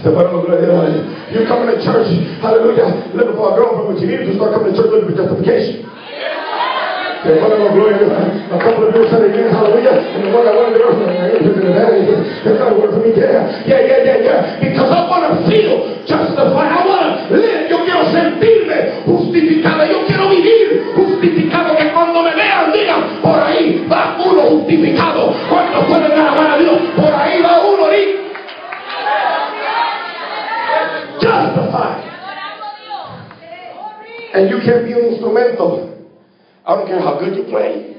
You 0.00 1.46
coming 1.46 1.76
to 1.76 1.84
church, 1.84 2.08
hallelujah, 2.40 3.12
looking 3.12 3.36
for 3.36 3.52
a 3.52 3.56
girlfriend, 3.56 3.94
but 3.94 4.00
you 4.00 4.08
need 4.08 4.24
to 4.32 4.34
start 4.36 4.52
coming 4.56 4.72
to 4.72 4.76
church 4.80 4.90
looking 4.90 5.12
for 5.12 5.16
justification. 5.16 5.84
Gloria 7.22 7.98
Dios. 8.92 9.12
Again, 9.12 9.52
hallelujah. 9.52 9.92
And. 12.44 13.66
Yeah, 13.66 13.80
yeah, 13.80 14.04
yeah, 14.04 14.16
yeah. 14.24 14.60
Because 14.60 14.90
I 14.90 15.04
want 15.08 15.44
feel 15.50 16.00
justified. 16.06 16.70
Por 23.22 23.38
ahí 23.38 23.86
va 23.90 24.16
uno 24.24 24.42
justificado. 24.42 25.34
¿Cuántos 25.48 25.84
pueden 25.84 26.12
a 26.52 26.58
Dios? 26.58 26.78
Por 26.96 27.12
ahí 27.12 27.42
va 27.42 27.60
uno 27.66 27.84
ahorita. 27.84 28.20
Justified. 31.20 32.10
And 34.32 34.48
you 34.48 34.60
can 34.60 34.84
be 34.86 34.94
un 34.94 35.12
instrumento 35.12 35.89
I 36.70 36.76
don't 36.76 36.86
care 36.86 37.00
how 37.00 37.18
good 37.18 37.34
you 37.34 37.44
play. 37.50 37.96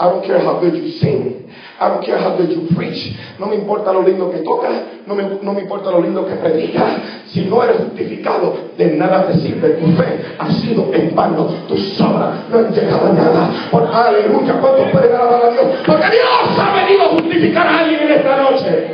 I 0.00 0.08
don't 0.08 0.24
care 0.24 0.40
how 0.40 0.58
good 0.58 0.72
you 0.74 0.92
sing. 0.92 1.44
I 1.78 1.88
don't 1.88 2.02
care 2.02 2.16
how 2.16 2.38
good 2.38 2.48
you 2.48 2.74
preach. 2.74 3.14
No 3.38 3.46
me 3.46 3.56
importa 3.56 3.92
lo 3.92 4.00
lindo 4.00 4.32
que 4.32 4.38
tocas. 4.38 5.04
No 5.06 5.14
me, 5.14 5.24
no 5.42 5.52
me 5.52 5.60
importa 5.60 5.90
lo 5.90 6.00
lindo 6.00 6.24
que 6.26 6.34
predicas. 6.36 7.28
Si 7.28 7.44
no 7.44 7.62
eres 7.62 7.76
justificado, 7.76 8.70
de 8.78 8.96
nada 8.96 9.26
te 9.26 9.34
sirve. 9.40 9.76
Tu 9.76 9.86
fe 9.92 10.36
ha 10.38 10.50
sido 10.52 10.90
en 10.94 11.14
vano. 11.14 11.44
Tus 11.68 12.00
obras 12.00 12.48
no 12.48 12.58
han 12.60 12.72
llegado 12.72 13.08
a 13.08 13.12
nada. 13.12 13.50
Por 13.70 13.84
aleluya. 13.84 14.58
¿Cuántos 14.58 14.88
pueden 14.90 15.14
alabar 15.14 15.44
a 15.44 15.50
Dios? 15.50 15.66
Porque 15.86 16.06
Dios 16.10 16.58
ha 16.58 16.82
venido 16.82 17.02
a 17.02 17.08
justificar 17.08 17.66
a 17.66 17.78
alguien 17.80 18.00
en 18.04 18.10
esta 18.10 18.36
noche. 18.42 18.86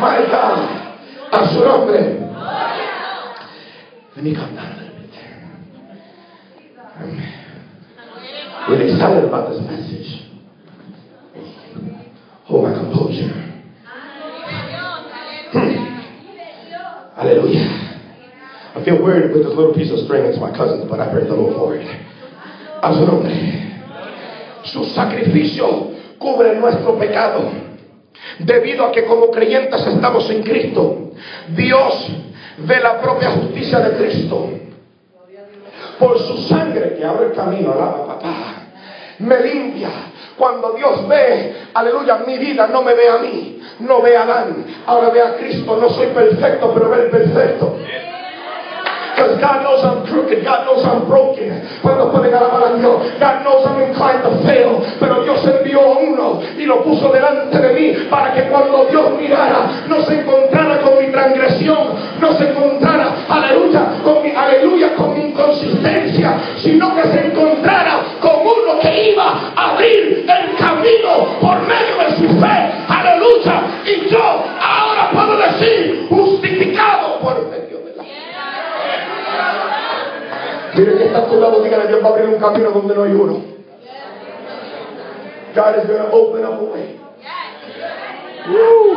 God. 0.00 0.58
A 1.30 1.48
su 1.48 1.62
nombre. 1.62 2.20
Let 4.16 4.24
me 4.24 4.34
come 4.34 4.54
down 4.54 4.64
a 4.64 4.76
little 4.80 4.96
bit. 4.96 5.10
Amen. 6.96 7.43
We're 8.66 8.80
excited 8.80 9.24
about 9.24 9.50
this 9.50 9.60
message. 9.60 10.24
Hold 12.46 12.64
my 12.64 12.72
composure. 12.72 13.28
Hmm. 15.52 15.84
Hallelujah. 17.14 17.68
I 18.74 18.82
feel 18.82 19.04
weird 19.04 19.32
with 19.32 19.44
this 19.44 19.52
little 19.52 19.74
piece 19.74 19.92
of 19.92 19.98
string. 20.06 20.24
It's 20.24 20.40
my 20.40 20.50
cousin's, 20.56 20.88
but 20.88 20.98
I 20.98 21.12
praise 21.12 21.28
the 21.28 21.34
Lord 21.34 21.56
for 21.56 21.76
it. 21.76 21.84
A 21.84 22.94
su 22.94 23.04
nombre. 23.04 23.36
Su 24.64 24.84
sacrificio 24.94 25.92
cubre 26.18 26.58
nuestro 26.58 26.98
pecado. 26.98 27.52
Debido 28.38 28.86
a 28.86 28.92
que 28.92 29.04
como 29.04 29.30
creyentes 29.30 29.86
estamos 29.86 30.30
en 30.30 30.42
Cristo, 30.42 31.10
Dios 31.54 32.08
ve 32.66 32.80
la 32.80 32.98
propia 33.02 33.30
justicia 33.32 33.80
de 33.80 33.96
Cristo. 33.98 34.48
Por 35.98 36.18
su 36.18 36.38
sangre 36.48 36.96
que 36.96 37.04
abre 37.04 37.26
el 37.26 37.32
camino, 37.32 37.72
alaba 37.72 38.06
papá 38.06 38.53
me 39.18 39.40
limpia. 39.40 39.88
Cuando 40.36 40.72
Dios 40.72 41.06
ve, 41.08 41.54
aleluya, 41.74 42.18
mi 42.26 42.38
vida, 42.38 42.66
no 42.66 42.82
me 42.82 42.94
ve 42.94 43.08
a 43.08 43.18
mí, 43.18 43.60
no 43.80 44.02
ve 44.02 44.16
a 44.16 44.22
Adán, 44.22 44.64
ahora 44.86 45.10
ve 45.10 45.22
a 45.22 45.36
Cristo. 45.36 45.76
No 45.80 45.88
soy 45.90 46.08
perfecto, 46.08 46.72
pero 46.74 46.90
ve 46.90 47.02
el 47.02 47.10
perfecto. 47.10 47.76
Because 49.14 49.38
God 49.38 49.62
knows 49.62 49.84
I'm 49.86 50.06
crooked. 50.10 50.42
God 50.42 50.66
knows 50.66 50.82
I'm 50.84 51.06
broken. 51.06 51.62
Cuando 51.80 52.10
pueden 52.10 52.34
alabar 52.34 52.74
a 52.74 52.78
Dios. 52.78 53.14
God 53.22 53.36
knows 53.46 53.62
I'm 53.62 53.78
inclined 53.86 54.26
to 54.26 54.42
fail. 54.42 54.82
Pero 54.98 55.22
Dios 55.22 55.38
envió 55.46 55.80
a 55.80 55.98
uno 56.02 56.42
y 56.58 56.66
lo 56.66 56.82
puso 56.82 57.12
delante 57.12 57.58
de 57.58 57.72
mí 57.72 58.06
para 58.10 58.34
que 58.34 58.42
cuando 58.50 58.86
Dios 58.90 59.12
mirara 59.16 59.86
no 59.86 60.02
se 60.02 60.20
encontrara 60.20 60.80
con 60.80 60.98
mi 60.98 61.12
transgresión, 61.12 61.94
no 62.20 62.32
se 62.34 62.50
encontrara, 62.50 63.24
aleluya, 63.28 64.02
con 64.02 64.22
mi, 64.22 64.30
aleluya, 64.30 64.94
con 64.96 65.14
mi 65.14 65.30
inconsistencia, 65.30 66.56
sino 66.56 66.94
que 66.96 67.02
se 67.04 67.26
encontrara 67.26 68.18
con 68.20 68.40
uno 68.40 68.53
iba 69.10 69.52
a 69.56 69.70
abrir 69.72 70.26
el 70.28 70.56
camino 70.56 71.38
por 71.40 71.60
medio 71.62 71.96
de 71.98 72.16
su 72.16 72.40
fe. 72.40 72.72
Aleluya. 72.88 73.62
Y 73.86 74.08
yo 74.08 74.18
ahora 74.18 75.10
puedo 75.12 75.36
decir 75.36 76.06
justificado 76.08 77.18
por 77.20 77.50
medio 77.50 77.64
Mire 80.76 80.96
que 80.98 81.04
está 81.04 81.18
a 81.18 81.26
tu 81.26 81.40
lado, 81.40 81.62
dígale, 81.62 81.86
Dios 81.86 82.02
va 82.02 82.08
a 82.08 82.10
abrir 82.10 82.28
un 82.28 82.40
camino 82.40 82.70
donde 82.70 82.94
no 82.94 83.04
hay 83.04 83.12
uno. 83.12 83.42
God 85.54 85.78
is 85.78 85.86
going 85.86 86.02
to 86.02 86.10
open 86.10 86.44
up 86.44 86.60
a 86.60 86.64
way. 86.64 86.98
Woo. 88.48 88.96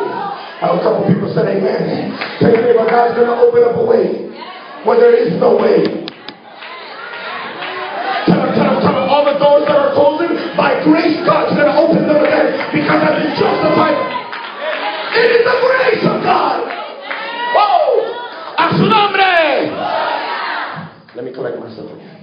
A 0.59 0.79
couple 0.81 1.05
people 1.05 1.31
said 1.35 1.45
amen. 1.45 2.17
Tell 2.39 2.49
your 2.49 2.63
neighbor, 2.63 2.89
God's 2.89 3.13
going 3.13 3.27
to 3.27 3.37
open 3.37 3.63
up 3.63 3.77
a 3.77 3.85
way 3.85 4.25
where 4.85 4.99
there 4.99 5.13
is 5.13 5.39
no 5.39 5.55
way. 5.55 6.07
The 15.27 15.55
grace 15.61 16.03
of 16.03 16.23
God. 16.23 16.63
Whoa. 17.55 18.15
A 18.57 18.77
su 18.77 18.85
nombre. 18.87 19.31
Let 21.15 21.25
me 21.25 21.33
collect 21.33 21.59
myself 21.59 21.91
again. 21.91 22.13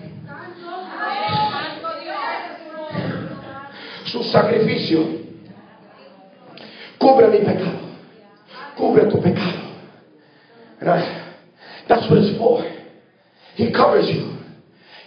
Su 4.06 4.22
sacrificio 4.24 5.24
cubre 6.98 7.28
mi 7.28 7.38
pecado. 7.38 7.80
Cubre 8.76 9.10
tu 9.10 9.20
pecado. 9.20 9.74
Right? 10.80 11.22
That's 11.88 12.08
what 12.08 12.18
it's 12.18 12.38
for. 12.38 12.62
He 13.54 13.72
covers 13.72 14.08
you. 14.08 14.38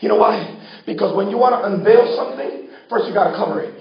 You 0.01 0.09
know 0.09 0.17
why? 0.17 0.59
Because 0.85 1.15
when 1.15 1.29
you 1.29 1.37
want 1.37 1.55
to 1.55 1.65
unveil 1.73 2.15
something, 2.15 2.69
first 2.89 3.07
you 3.07 3.13
got 3.13 3.31
to 3.31 3.37
cover 3.37 3.61
it. 3.61 3.76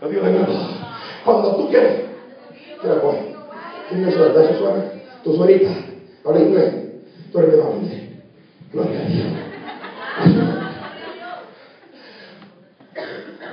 Lo 0.00 0.08
digo. 0.08 0.22
Cuando 1.24 1.56
tú 1.56 1.68
quieres, 1.68 2.04
mira, 2.82 3.00
pues, 3.00 3.16
¿quién 3.88 4.04
me 4.04 4.12
suena? 4.12 4.44
¿Eso 4.44 4.58
suena? 4.58 4.84
Tu 5.24 5.34
suerita, 5.34 5.70
habla 6.24 6.40
inglés. 6.40 6.74
Tú 7.32 7.38
eres 7.38 7.50
que 7.50 7.56
va 7.60 7.66
a. 7.66 7.72
Gloria 8.72 9.00
a 9.00 9.04
Dios. 9.04 9.26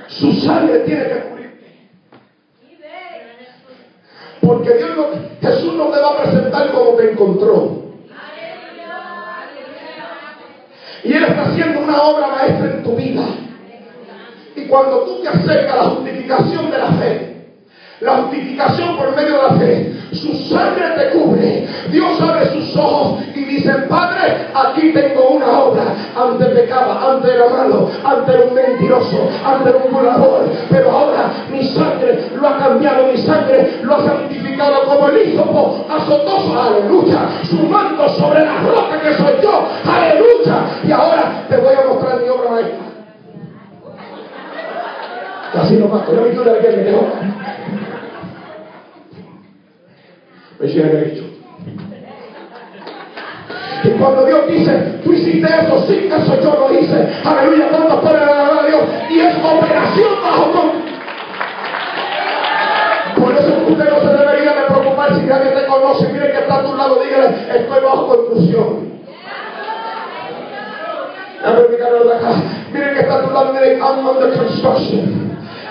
Su 0.08 0.32
sangre 0.32 0.78
tiene 0.80 1.04
que 1.04 1.20
cubrirte. 1.20 1.66
Porque 4.40 4.74
Dios 4.74 4.90
no, 4.96 5.06
Jesús 5.40 5.74
no 5.74 5.86
te 5.90 6.00
va 6.00 6.08
a 6.10 6.22
presentar 6.22 6.72
como 6.72 6.90
te 6.92 7.12
encontró. 7.12 7.82
Y 11.02 11.12
Él 11.12 11.24
está 11.24 11.42
haciendo 11.42 11.80
una 11.80 12.02
obra 12.02 12.26
maestra 12.28 12.70
en 12.70 12.82
tu 12.82 12.96
vida. 12.96 13.22
Cuando 14.76 14.98
tú 15.04 15.22
te 15.22 15.28
acercas 15.30 15.72
a 15.72 15.76
la 15.76 15.84
justificación 15.84 16.70
de 16.70 16.76
la 16.76 16.92
fe, 17.00 17.36
la 18.00 18.16
justificación 18.16 18.94
por 18.98 19.16
medio 19.16 19.36
de 19.36 19.42
la 19.42 19.54
fe, 19.54 19.92
su 20.12 20.34
sangre 20.50 20.84
te 20.98 21.18
cubre. 21.18 21.66
Dios 21.90 22.20
abre 22.20 22.50
sus 22.52 22.76
ojos 22.76 23.22
y 23.34 23.42
dice, 23.44 23.72
Padre, 23.88 24.48
aquí 24.54 24.92
tengo 24.92 25.28
una 25.30 25.60
obra. 25.60 25.82
Antes 26.14 26.48
pecaba, 26.48 27.10
antes 27.10 27.32
era 27.32 27.48
malo, 27.48 27.88
antes 28.04 28.34
era 28.34 28.44
un 28.44 28.52
mentiroso, 28.52 29.30
antes 29.46 29.66
era 29.74 29.82
un 29.82 29.92
burlador. 29.94 30.44
Pero 30.68 30.90
ahora 30.90 31.32
mi 31.50 31.64
sangre 31.68 32.28
lo 32.38 32.46
ha 32.46 32.58
cambiado, 32.58 33.06
mi 33.06 33.16
sangre 33.16 33.78
lo 33.80 33.94
ha 33.94 34.04
santificado 34.04 34.84
como 34.84 35.08
el 35.08 35.26
hijo 35.26 35.86
azotoso. 35.88 36.60
Aleluya. 36.60 37.30
Su 37.48 37.62
manto 37.66 38.06
sobre 38.10 38.44
la 38.44 38.58
roca 38.58 39.00
que 39.00 39.14
soy 39.14 39.40
yo. 39.42 39.68
Aleluya. 39.90 40.66
Y 40.86 40.92
ahora 40.92 41.46
te 41.48 41.56
voy 41.56 41.72
a 41.72 41.88
mostrar 41.88 42.20
mi 42.20 42.28
obra 42.28 42.50
maestra. 42.50 42.85
Casi 45.52 45.76
no 45.76 45.88
mato. 45.88 46.12
Yo 46.12 46.44
de 46.44 46.58
que 46.60 46.76
me. 46.76 47.26
Me 50.58 50.66
derecho. 50.66 51.24
Y 53.84 53.88
cuando 53.90 54.24
Dios 54.26 54.48
dice, 54.48 55.00
tú 55.04 55.12
hiciste 55.12 55.46
eso, 55.46 55.84
sí, 55.86 56.10
eso 56.10 56.40
yo 56.42 56.68
lo 56.68 56.80
hice. 56.80 57.08
Aleluya, 57.24 57.68
¿cuántos 57.68 58.00
pueden 58.00 58.22
alabar 58.22 58.64
a 58.64 58.66
Dios? 58.66 58.82
Y 59.10 59.20
es 59.20 59.36
operación 59.36 60.22
bajo 60.22 60.50
con... 60.52 60.86
Por 63.22 63.32
eso 63.32 63.52
usted 63.68 63.90
no 63.90 64.00
se 64.00 64.16
debería 64.16 64.54
de 64.54 64.62
preocupar 64.66 65.14
si 65.14 65.30
alguien 65.30 65.54
te 65.54 65.66
conoce. 65.66 66.08
Mire 66.12 66.32
que 66.32 66.38
está 66.38 66.56
a 66.56 66.64
tu 66.64 66.76
lado, 66.76 67.00
dígale, 67.02 67.28
estoy 67.48 67.84
bajo 67.84 68.06
construcción. 68.08 68.86
Mire 72.72 72.92
que 72.94 73.00
está 73.00 73.14
a 73.14 73.22
tu 73.22 73.32
lado, 73.32 73.52
mire, 73.52 73.78
I'm 73.78 74.06
under 74.06 74.36
construction. 74.36 75.25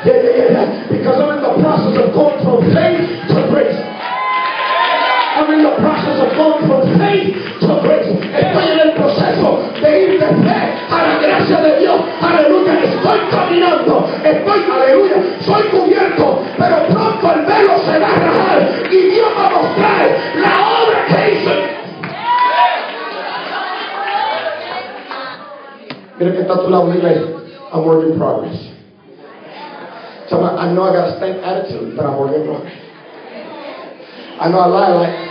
Because 0.06 1.18
I'm 1.18 1.34
in 1.34 1.42
the 1.42 1.58
process 1.58 1.98
of 1.98 2.14
going 2.14 2.38
from 2.46 2.62
faith 2.78 3.10
to 3.34 3.42
grace. 3.50 3.74
I'm 3.74 5.50
in 5.50 5.66
the 5.66 5.74
process 5.82 6.22
of 6.22 6.30
going 6.38 6.62
from 6.70 6.82
faith 7.02 7.34
to 7.66 7.74
grace. 7.82 8.14
Estoy 8.14 8.66
en 8.70 8.80
el 8.86 8.94
proceso 8.94 9.66
de 9.82 10.04
ir 10.06 10.20
de 10.20 10.28
fe 10.28 10.62
a 10.94 10.98
la 11.10 11.18
gracia 11.18 11.58
de 11.58 11.80
Dios. 11.80 12.02
Aleluya. 12.22 12.84
Estoy 12.84 13.20
caminando. 13.32 14.08
Estoy, 14.24 14.60
aleluya. 14.72 15.18
Soy 15.42 15.64
cubierto. 15.74 16.40
Pero 16.56 16.76
pronto 16.86 17.34
el 17.34 17.46
velo 17.46 17.74
se 17.80 17.98
va 17.98 18.08
a 18.08 18.20
rajar. 18.20 18.70
Y 18.92 18.98
Dios 19.10 19.28
va 19.36 19.48
a 19.48 19.50
mostrar 19.50 20.18
la 20.36 20.54
obra 20.84 21.06
que 21.08 21.34
hizo. 21.34 21.52
Mira 26.20 26.32
que 26.32 26.42
está 26.42 26.54
a 26.54 26.58
tu 26.58 26.70
I'm 27.74 27.86
work 27.86 28.06
in 28.06 28.18
progress. 28.18 28.75
I 30.32 30.74
know 30.74 30.84
I 30.84 30.94
got 30.94 31.10
a 31.10 31.18
stank 31.18 31.38
attitude, 31.44 31.96
but 31.96 32.06
I'm 32.06 32.18
working 32.18 32.42
in 32.42 32.48
progress. 32.48 32.82
I 34.42 34.50
know 34.50 34.60
I 34.60 34.66
lie 34.66 34.90
like 34.90 35.26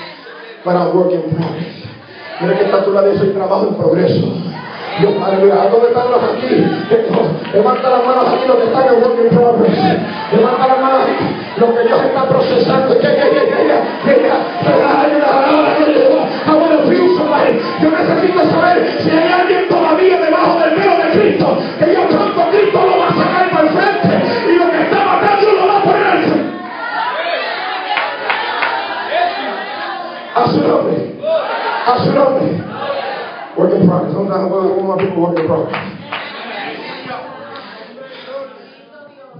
but 0.65 0.77
I'm 0.77 0.97
work 0.97 1.13
in 1.13 1.23
progress. 1.35 1.85
Mira 2.41 2.57
que 2.59 2.65
está 2.65 2.85
tu 2.85 2.93
lado, 2.93 3.15
soy 3.19 3.31
trabajo 3.31 3.69
en 3.69 3.75
progreso. 3.75 4.27
Dios, 4.99 5.15
aleluya. 5.23 5.69
¿Dónde 5.71 5.89
están 5.89 6.11
los 6.11 6.23
aquí? 6.23 6.65
Levanta 7.53 7.91
las 7.91 8.07
manos 8.07 8.29
aquí 8.29 8.47
los 8.47 8.57
que 8.57 8.65
están 8.65 8.95
en 8.95 9.03
work 9.03 9.19
in 9.21 9.29
progress. 9.37 9.79
Levanta 10.33 10.67
las 10.67 10.81
manos 10.81 11.01
aquí 11.03 11.25
lo 11.57 11.75
que 11.75 11.83
Dios 11.83 12.01
está 12.03 12.29
procesando. 12.29 12.95
Que, 12.95 13.09
que, 13.09 13.31
que, 13.31 13.47
que, 14.05 14.15
que, 14.15 14.31
I 14.65 15.04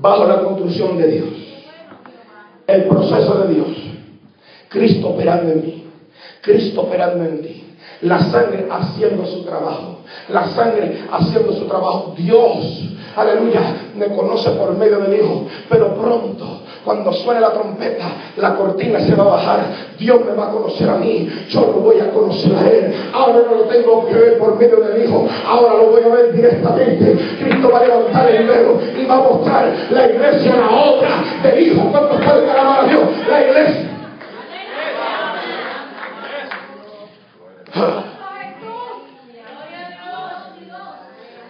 Bajo 0.01 0.25
la 0.27 0.41
construcción 0.41 0.99
de 0.99 1.07
Dios. 1.09 1.29
El 2.67 2.85
proceso 2.85 3.35
de 3.39 3.55
Dios. 3.55 3.69
Cristo 4.69 5.09
operando 5.09 5.53
en 5.53 5.63
mí. 5.63 5.85
Cristo 6.43 6.83
operando 6.83 7.25
en 7.25 7.43
ti. 7.43 7.77
La 8.03 8.19
sangre 8.21 8.69
haciendo 8.71 9.27
su 9.27 9.45
trabajo. 9.45 10.01
La 10.29 10.47
sangre 10.49 11.05
haciendo 11.11 11.53
su 11.55 11.67
trabajo. 11.67 12.15
Dios, 12.17 12.85
aleluya, 13.17 13.91
me 13.97 14.07
conoce 14.15 14.51
por 14.51 14.77
medio 14.77 14.99
del 15.01 15.21
Hijo. 15.21 15.47
Pero 15.69 15.95
pronto 15.95 16.64
cuando 16.85 17.13
suene 17.15 17.41
la 17.41 17.53
trompeta, 17.53 18.05
la 18.37 18.55
cortina 18.55 19.01
se 19.01 19.15
va 19.15 19.25
a 19.25 19.29
bajar. 19.29 19.65
Dios 19.99 20.21
me 20.25 20.33
va 20.33 20.49
a 20.49 20.51
conocer 20.51 20.89
a 20.89 20.97
mí. 20.97 21.29
Yo 21.49 21.61
lo 21.61 21.81
voy 21.81 21.99
a 21.99 22.11
conocer 22.11 22.55
a 22.55 22.69
Él. 22.69 22.95
Ahora 23.13 23.39
no 23.49 23.57
lo 23.57 23.63
tengo 23.65 24.07
que 24.07 24.15
ver 24.15 24.39
por 24.39 24.59
medio 24.59 24.77
del 24.77 25.05
Hijo. 25.05 25.27
Ahora 25.47 25.75
lo 25.75 25.91
voy 25.93 26.03
a 26.03 26.09
ver 26.09 26.33
directamente. 26.33 27.17
Cristo 27.41 27.71
va 27.73 27.79
a 27.79 27.87
levantar 27.87 28.31
el 28.31 28.47
velo 28.47 28.79
y 28.99 29.05
va 29.07 29.15
a 29.15 29.21
mostrar 29.21 29.75
la 29.91 30.07
iglesia, 30.11 30.57
la 30.57 30.71
obra 30.71 31.25
del 31.43 31.67
Hijo. 31.67 31.91
¿Cuántos 31.91 32.21
pueden 32.23 32.51
alabar 32.51 32.85
a 32.85 32.89
Dios? 32.89 33.03
La 33.31 33.43
iglesia. 33.43 33.91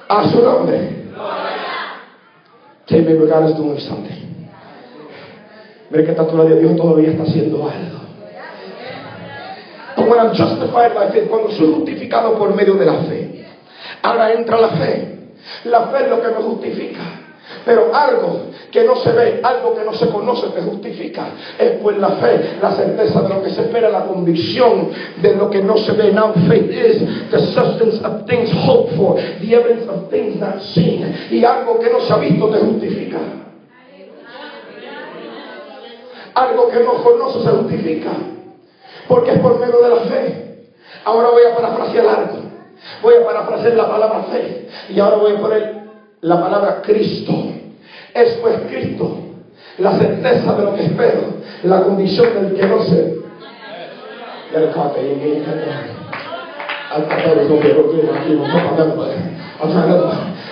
A 0.08 0.28
su 0.28 0.42
nombre. 0.42 1.04
Tell 2.86 3.02
me 3.02 3.14
God 3.26 3.56
doing 3.56 3.80
something. 3.80 4.33
Mira 5.94 6.06
que 6.06 6.10
está 6.10 6.26
tu 6.26 6.36
de 6.36 6.58
Dios 6.58 6.74
todavía 6.74 7.10
está 7.10 7.22
haciendo 7.22 7.58
algo. 7.68 8.00
When 9.96 10.18
I'm 10.18 10.34
justified 10.34 10.92
by 10.92 11.12
faith, 11.12 11.28
cuando 11.28 11.52
soy 11.52 11.72
justificado 11.72 12.36
por 12.36 12.52
medio 12.52 12.74
de 12.74 12.84
la 12.84 12.94
fe. 13.04 13.44
Ahora 14.02 14.32
entra 14.32 14.60
la 14.60 14.70
fe. 14.70 15.18
La 15.66 15.82
fe 15.86 16.02
es 16.02 16.10
lo 16.10 16.20
que 16.20 16.28
me 16.28 16.42
justifica. 16.42 17.00
Pero 17.64 17.94
algo 17.94 18.40
que 18.72 18.82
no 18.82 18.96
se 18.96 19.12
ve, 19.12 19.40
algo 19.40 19.76
que 19.76 19.84
no 19.84 19.94
se 19.94 20.08
conoce, 20.08 20.48
te 20.48 20.62
justifica. 20.62 21.28
Es 21.60 21.70
pues 21.80 21.96
la 21.98 22.10
fe, 22.16 22.56
la 22.60 22.72
certeza 22.72 23.22
de 23.22 23.28
lo 23.28 23.40
que 23.44 23.50
se 23.50 23.60
espera, 23.62 23.88
la 23.88 24.06
convicción 24.06 24.88
de 25.22 25.36
lo 25.36 25.48
que 25.48 25.62
no 25.62 25.76
se 25.76 25.92
ve. 25.92 26.10
Now 26.12 26.32
faith 26.48 26.72
is 26.72 27.30
the 27.30 27.38
substance 27.52 28.04
of 28.04 28.26
things 28.26 28.50
hoped 28.66 28.96
for, 28.96 29.14
the 29.14 29.54
evidence 29.54 29.88
of 29.88 30.10
things 30.10 30.40
not 30.40 30.60
seen. 30.60 31.28
Y 31.30 31.44
algo 31.44 31.78
que 31.78 31.88
no 31.88 32.00
se 32.00 32.12
ha 32.12 32.16
visto 32.16 32.48
te 32.48 32.58
justifica. 32.58 33.43
Algo 36.34 36.68
que 36.68 36.80
no 36.80 36.94
conoce 37.02 37.42
se 37.42 37.50
justifica. 37.50 38.10
Porque 39.08 39.32
es 39.32 39.38
por 39.38 39.58
medio 39.58 39.80
de 39.80 39.88
la 39.88 40.00
fe. 40.02 40.68
Ahora 41.04 41.30
voy 41.30 41.42
a 41.50 41.56
parafrasear 41.56 42.06
algo. 42.06 42.38
Voy 43.02 43.14
a 43.14 43.26
parafrasear 43.26 43.74
la 43.74 43.88
palabra 43.88 44.22
fe. 44.24 44.68
Y 44.88 45.00
ahora 45.00 45.16
voy 45.16 45.32
a 45.34 45.40
poner 45.40 45.82
la 46.20 46.40
palabra 46.40 46.82
Cristo. 46.82 47.32
Es 48.12 48.32
pues 48.42 48.56
Cristo. 48.68 49.18
La 49.78 49.98
certeza 49.98 50.54
de 50.54 50.64
lo 50.64 50.74
que 50.74 50.84
espero. 50.84 51.34
La 51.62 51.82
condición 51.82 52.34
del 52.34 52.54
que 52.58 52.66
no 52.66 52.82
sé. 52.84 53.18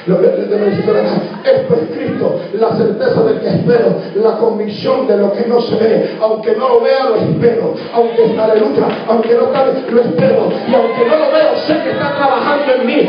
Lo 0.07 0.21
que 0.21 0.27
Esto 0.27 1.75
es 1.75 1.97
Cristo, 1.97 2.41
la 2.55 2.77
certeza 2.77 3.23
del 3.23 3.41
que 3.41 3.49
espero, 3.49 3.97
la 4.17 4.37
convicción 4.39 5.07
de 5.07 5.17
lo 5.17 5.33
que 5.33 5.47
no 5.47 5.61
se 5.61 5.77
ve. 5.77 6.17
Aunque 6.21 6.57
no 6.57 6.69
lo 6.69 6.81
vea, 6.81 7.09
lo 7.09 7.17
espero. 7.17 7.75
Aunque 7.95 8.37
aleluya, 8.39 8.89
aunque 9.09 9.35
no 9.35 9.47
está, 9.47 9.67
lo 9.67 10.01
espero. 10.01 10.49
Y 10.69 10.75
aunque 10.75 11.07
no 11.07 11.17
lo 11.17 11.33
veo, 11.33 11.57
sé 11.67 11.75
que 11.83 11.91
está 11.91 12.17
trabajando 12.17 12.73
en 12.81 12.87
mí. 12.87 13.09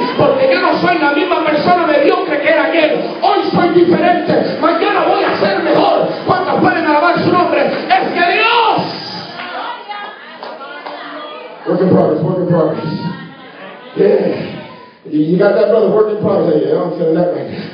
You 15.34 15.40
got 15.40 15.58
that, 15.58 15.74
brother? 15.74 15.90
Work 15.90 16.14
in 16.14 16.22
progress. 16.22 16.62
Yeah, 16.62 16.78
I'm 16.78 16.94
feeling 16.94 17.18
that 17.18 17.34
right 17.34 17.50
now. 17.50 17.66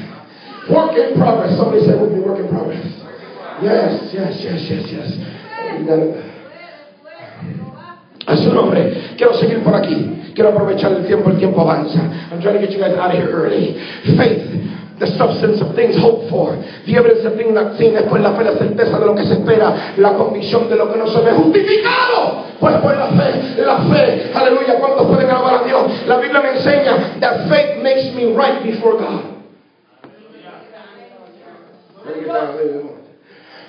Work 0.72 0.96
in 0.96 1.20
progress. 1.20 1.58
Somebody 1.60 1.84
say 1.84 1.92
with 2.00 2.16
me, 2.16 2.24
work 2.24 2.40
in 2.40 2.48
progress. 2.48 2.88
Yes, 3.60 4.16
yes, 4.16 4.40
yes, 4.40 4.64
yes, 4.64 4.84
yes. 4.88 5.10
You 5.76 5.84
got 5.84 6.00
it. 6.00 6.16
A 8.28 8.38
su 8.38 8.54
nombre. 8.54 9.12
Quiero 9.18 9.34
seguir 9.34 9.62
por 9.62 9.76
aquí. 9.76 10.32
Quiero 10.34 10.56
aprovechar 10.56 10.94
el 10.94 11.06
tiempo. 11.06 11.32
El 11.32 11.38
tiempo 11.38 11.60
avanza. 11.60 12.00
I'm 12.32 12.40
trying 12.42 12.62
to 12.62 12.66
get 12.66 12.72
you 12.72 12.80
guys 12.80 12.96
out 12.96 13.12
of 13.12 13.18
here 13.20 13.28
early. 13.28 13.76
Faith 14.16 14.69
the 15.00 15.08
substance 15.18 15.62
of 15.62 15.74
things 15.76 15.96
hoped 15.98 16.30
for, 16.30 16.56
the 16.86 16.96
evidence 16.96 17.26
of 17.26 17.36
things 17.36 17.54
not 17.54 17.78
seen, 17.78 17.94
después 17.94 18.22
la 18.22 18.36
fe, 18.36 18.44
la 18.44 18.58
certeza 18.58 19.00
de 19.00 19.06
lo 19.06 19.16
que 19.16 19.26
se 19.26 19.34
espera, 19.34 19.94
la 19.98 20.14
convicción 20.14 20.70
de 20.70 20.76
lo 20.76 20.92
que 20.92 20.98
no 20.98 21.08
se 21.08 21.22
ve, 21.22 21.32
justificado, 21.32 22.44
pues 22.60 22.76
por 22.78 22.98
la 22.98 23.08
fe, 23.08 23.62
la 23.64 23.78
fe, 23.90 24.32
aleluya, 24.34 24.76
¿cuántos 24.80 25.08
pueden 25.08 25.30
alabar 25.30 25.64
a 25.64 25.64
Dios? 25.64 26.08
La 26.08 26.18
Biblia 26.18 26.42
me 26.42 26.50
enseña 26.50 27.20
that 27.20 27.50
faith 27.50 27.82
makes 27.82 28.14
me 28.14 28.34
right 28.36 28.64
before 28.64 28.98
God. 28.98 29.24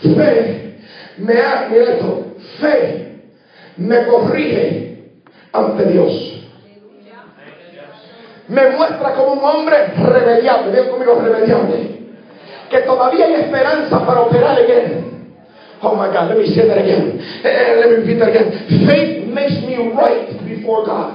Fe 0.03 0.77
me 1.19 1.35
ha, 1.35 1.69
esto, 1.73 2.25
fe 2.59 3.23
me 3.77 4.07
corrige 4.07 5.13
ante 5.53 5.85
Dios 5.85 6.40
me 8.51 8.69
muestra 8.71 9.15
como 9.15 9.35
un 9.35 9.45
hombre 9.45 9.87
remediable, 9.97 10.73
ven 10.73 10.91
conmigo 10.91 11.15
remediable, 11.23 12.01
que 12.69 12.81
todavía 12.81 13.27
hay 13.27 13.35
esperanza 13.35 14.05
para 14.05 14.23
operar 14.23 14.59
en 14.59 14.71
él. 14.71 15.05
Oh 15.83 15.95
my 15.95 16.09
God, 16.09 16.29
let 16.29 16.37
me 16.37 16.47
say 16.49 16.67
that 16.67 16.79
again. 16.79 17.19
Uh, 17.43 17.81
let 17.81 17.91
me 17.91 17.97
repeat 17.97 18.19
that 18.19 18.29
again. 18.29 18.87
Faith 18.87 19.27
makes 19.29 19.63
me 19.63 19.77
right 19.95 20.45
before 20.45 20.85
God. 20.85 21.15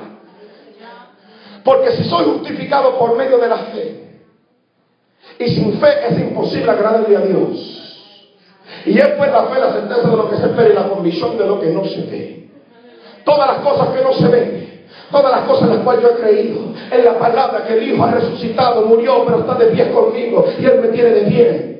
Porque 1.64 1.92
si 1.92 2.06
soy 2.06 2.26
justificado 2.26 2.98
por 2.98 3.16
medio 3.18 3.38
de 3.38 3.48
la 3.48 3.58
fe, 3.58 4.02
y 5.38 5.50
sin 5.50 5.80
fe 5.80 6.08
es 6.10 6.20
imposible 6.20 6.72
agradarle 6.72 7.18
a 7.18 7.22
Dios. 7.22 7.82
Y 8.86 8.98
es 8.98 9.10
pues 9.10 9.32
la 9.32 9.44
fe, 9.48 9.60
la 9.60 9.74
certeza 9.74 10.10
de 10.10 10.16
lo 10.16 10.30
que 10.30 10.38
se 10.38 10.46
espera 10.46 10.70
y 10.70 10.74
la 10.74 10.88
convicción 10.88 11.38
de 11.38 11.46
lo 11.46 11.60
que 11.60 11.68
no 11.68 11.84
se 11.84 12.02
ve. 12.04 12.50
Todas 13.26 13.48
las 13.48 13.58
cosas 13.60 13.90
que 13.90 14.02
no 14.02 14.14
se 14.14 14.28
ven 14.30 14.65
Todas 15.16 15.32
las 15.32 15.42
cosas 15.48 15.70
en 15.70 15.76
las 15.76 15.84
cuales 15.86 16.04
yo 16.04 16.10
he 16.10 16.22
creído. 16.22 16.60
En 16.92 17.06
la 17.06 17.18
palabra 17.18 17.64
que 17.66 17.74
el 17.76 17.84
Hijo 17.84 18.04
ha 18.04 18.12
resucitado, 18.12 18.82
murió, 18.82 19.24
pero 19.26 19.40
está 19.40 19.54
de 19.54 19.68
pie 19.68 19.90
conmigo. 19.90 20.46
Y 20.60 20.66
Él 20.66 20.82
me 20.82 20.90
tiene 20.90 21.10
de 21.12 21.22
pie. 21.22 21.76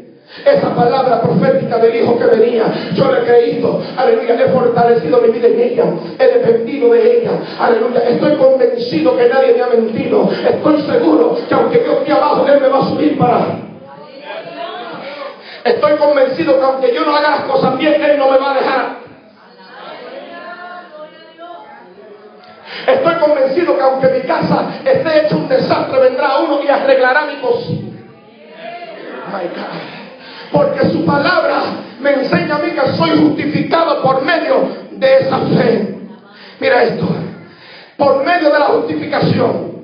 Esa 0.46 0.74
palabra 0.74 1.22
profética 1.22 1.78
del 1.80 1.98
Hijo 1.98 2.18
que 2.18 2.28
venía, 2.28 2.64
yo 2.94 3.12
le 3.12 3.20
he 3.20 3.24
creído, 3.26 3.82
aleluya, 3.98 4.36
he 4.36 4.48
fortalecido 4.48 5.20
mi 5.20 5.30
vida 5.30 5.48
en 5.48 5.60
ella, 5.60 5.84
he 6.18 6.26
dependido 6.26 6.94
de 6.94 7.20
ella, 7.20 7.32
aleluya, 7.60 8.00
estoy 8.10 8.36
convencido 8.36 9.16
que 9.16 9.30
nadie 9.30 9.54
me 9.54 9.62
ha 9.62 9.68
mentido, 9.68 10.30
estoy 10.50 10.82
seguro 10.82 11.38
que 11.48 11.54
aunque 11.54 11.84
yo 11.86 11.92
esté 12.00 12.12
abajo, 12.12 12.48
Él 12.48 12.60
me 12.60 12.68
va 12.70 12.80
a 12.80 12.90
subir 12.90 13.18
para. 13.18 13.48
Estoy 15.64 15.94
convencido 15.94 16.58
que 16.58 16.66
aunque 16.66 16.94
yo 16.94 17.06
no 17.06 17.16
haga 17.16 17.30
las 17.32 17.42
cosas 17.42 17.78
bien, 17.78 18.02
Él 18.02 18.18
no 18.18 18.32
me 18.32 18.38
va 18.38 18.52
a 18.52 18.56
dejar 18.56 19.05
Estoy 22.88 23.16
convencido 23.16 23.76
que 23.76 23.82
aunque 23.82 24.08
mi 24.10 24.22
casa 24.22 24.68
esté 24.84 25.26
hecha 25.26 25.36
un 25.36 25.48
desastre, 25.48 26.00
vendrá 26.00 26.38
uno 26.38 26.62
y 26.64 26.68
arreglará 26.68 27.26
mi 27.26 27.36
cocina. 27.38 27.92
Porque 30.52 30.90
su 30.90 31.06
palabra 31.06 31.62
me 32.00 32.12
enseña 32.12 32.56
a 32.56 32.60
mí 32.60 32.72
que 32.72 32.88
soy 32.94 33.20
justificado 33.20 34.02
por 34.02 34.22
medio 34.24 34.70
de 34.92 35.18
esa 35.18 35.40
fe. 35.40 35.98
Mira 36.60 36.84
esto. 36.84 37.08
Por 37.98 38.24
medio 38.24 38.52
de 38.52 38.60
la 38.60 38.66
justificación. 38.66 39.76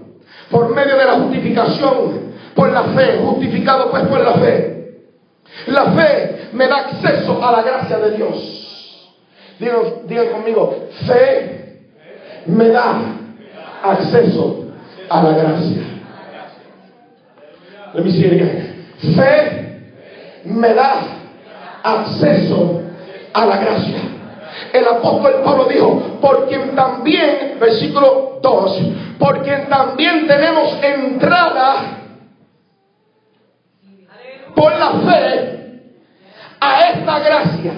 Por 0.49 0.69
medio 0.73 0.97
de 0.97 1.05
la 1.05 1.13
justificación. 1.13 2.33
Por 2.55 2.71
la 2.71 2.83
fe. 2.83 3.19
Justificado 3.23 3.89
pues 3.89 4.03
por 4.03 4.19
la 4.19 4.33
fe. 4.33 4.71
La 5.67 5.85
fe 5.91 6.49
me 6.53 6.67
da 6.67 6.77
acceso 6.77 7.43
a 7.43 7.51
la 7.51 7.61
gracia 7.63 7.97
de 7.97 8.11
Dios. 8.11 9.17
Digan, 9.59 10.07
digan 10.07 10.27
conmigo, 10.29 10.87
fe 11.05 11.60
me 12.45 12.69
da 12.69 13.01
acceso 13.83 14.65
a 15.09 15.23
la 15.23 15.31
gracia. 15.31 15.83
Let 17.93 18.05
me 18.05 18.11
see 18.11 19.15
Fe 19.15 19.71
me 20.45 20.73
da 20.73 21.03
acceso 21.83 22.81
a 23.33 23.45
la 23.45 23.57
gracia. 23.57 23.97
El 24.73 24.87
apóstol 24.87 25.41
Pablo 25.43 25.65
dijo, 25.65 26.19
por 26.21 26.47
quien 26.47 26.75
también, 26.75 27.57
versículo 27.59 28.39
2, 28.41 28.81
por 29.19 29.43
quien 29.43 29.67
también 29.69 30.27
tenemos 30.27 30.77
entrada 30.81 31.97
por 34.55 34.77
la 34.77 34.91
fe 34.91 35.81
a 36.59 36.89
esta 36.89 37.19
gracia. 37.19 37.73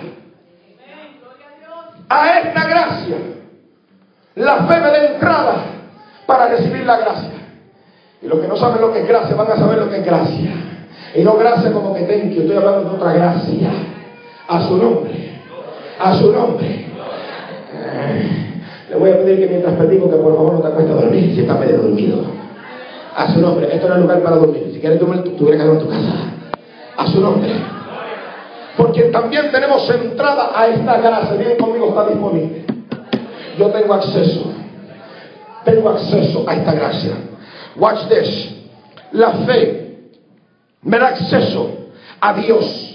A 2.09 2.39
esta 2.39 2.67
gracia 2.67 3.33
la 4.35 4.65
fe 4.65 4.79
me 4.79 4.87
da 4.87 5.05
entrada 5.13 5.55
para 6.25 6.47
recibir 6.47 6.85
la 6.85 6.97
gracia. 6.97 7.29
Y 8.21 8.27
los 8.27 8.39
que 8.39 8.47
no 8.47 8.55
saben 8.55 8.81
lo 8.81 8.91
que 8.91 9.01
es 9.01 9.07
gracia 9.07 9.35
van 9.35 9.51
a 9.51 9.57
saber 9.57 9.77
lo 9.77 9.89
que 9.89 9.97
es 9.97 10.05
gracia. 10.05 10.51
Y 11.15 11.23
no 11.23 11.37
gracia 11.37 11.71
como 11.71 11.93
que 11.93 12.01
tengo, 12.03 12.41
estoy 12.41 12.55
hablando 12.55 12.89
de 12.89 12.95
otra 12.95 13.13
gracia. 13.13 13.69
A 14.47 14.61
su 14.61 14.77
nombre. 14.77 15.39
A 15.99 16.15
su 16.15 16.31
nombre. 16.31 16.67
Eh, 17.75 18.53
le 18.89 18.95
voy 18.95 19.11
a 19.11 19.17
pedir 19.17 19.39
que 19.39 19.47
mientras 19.47 19.75
predico 19.75 20.09
que 20.09 20.15
por 20.15 20.35
favor 20.35 20.53
no 20.53 20.61
te 20.61 20.67
acuestes 20.67 20.95
dormir 20.95 21.35
si 21.35 21.41
estás 21.41 21.59
medio 21.59 21.77
dormido. 21.77 22.23
A 23.15 23.31
su 23.31 23.39
nombre. 23.39 23.75
Esto 23.75 23.87
no 23.87 23.95
es 23.95 24.01
lugar 24.01 24.23
para 24.23 24.37
dormir. 24.37 24.71
Si 24.73 24.79
quieres 24.79 24.99
dormir, 24.99 25.37
tuvieras 25.37 25.61
que 25.61 25.67
dormir 25.67 25.83
en 25.83 25.87
tu 25.87 25.93
casa. 25.93 26.17
A 26.97 27.07
su 27.07 27.21
nombre. 27.21 27.51
Porque 28.77 29.03
también 29.03 29.51
tenemos 29.51 29.87
entrada 29.89 30.51
a 30.55 30.65
esta 30.65 30.97
gracia. 30.97 31.35
Vienen 31.35 31.57
conmigo, 31.57 31.89
está 31.89 32.07
disponible 32.07 32.72
yo 33.57 33.69
tengo 33.69 33.93
acceso. 33.93 34.53
Tengo 35.63 35.89
acceso 35.89 36.43
a 36.47 36.55
esta 36.55 36.73
gracia. 36.73 37.11
Watch 37.75 38.07
this. 38.09 38.49
La 39.11 39.31
fe 39.45 40.09
me 40.81 40.99
da 40.99 41.07
acceso 41.07 41.69
a 42.19 42.33
Dios. 42.33 42.89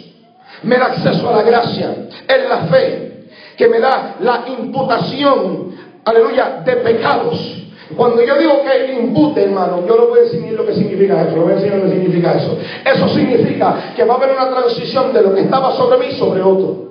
Me 0.62 0.76
da 0.76 0.86
acceso 0.86 1.28
a 1.28 1.36
la 1.36 1.42
gracia. 1.42 1.94
Es 2.26 2.48
la 2.48 2.66
fe 2.66 3.28
que 3.56 3.68
me 3.68 3.80
da 3.80 4.16
la 4.20 4.44
imputación, 4.46 5.74
aleluya, 6.04 6.62
de 6.64 6.76
pecados. 6.76 7.54
Cuando 7.96 8.22
yo 8.22 8.36
digo 8.36 8.60
que 8.62 8.92
impute, 8.92 9.44
hermano, 9.44 9.84
yo 9.86 9.96
no 9.96 10.08
voy 10.08 10.20
a 10.20 10.22
decir 10.24 10.52
lo 10.52 10.66
que 10.66 10.74
significa 10.74 11.22
eso, 11.22 11.36
lo 11.36 11.42
voy 11.44 11.52
a 11.52 11.56
lo 11.56 11.84
que 11.84 11.90
significa 11.90 12.34
eso. 12.34 12.56
Eso 12.84 13.08
significa 13.08 13.94
que 13.96 14.04
va 14.04 14.14
a 14.14 14.16
haber 14.18 14.36
una 14.36 14.50
transición 14.50 15.12
de 15.12 15.22
lo 15.22 15.34
que 15.34 15.40
estaba 15.40 15.74
sobre 15.74 16.06
mí 16.06 16.12
sobre 16.12 16.42
otro 16.42 16.87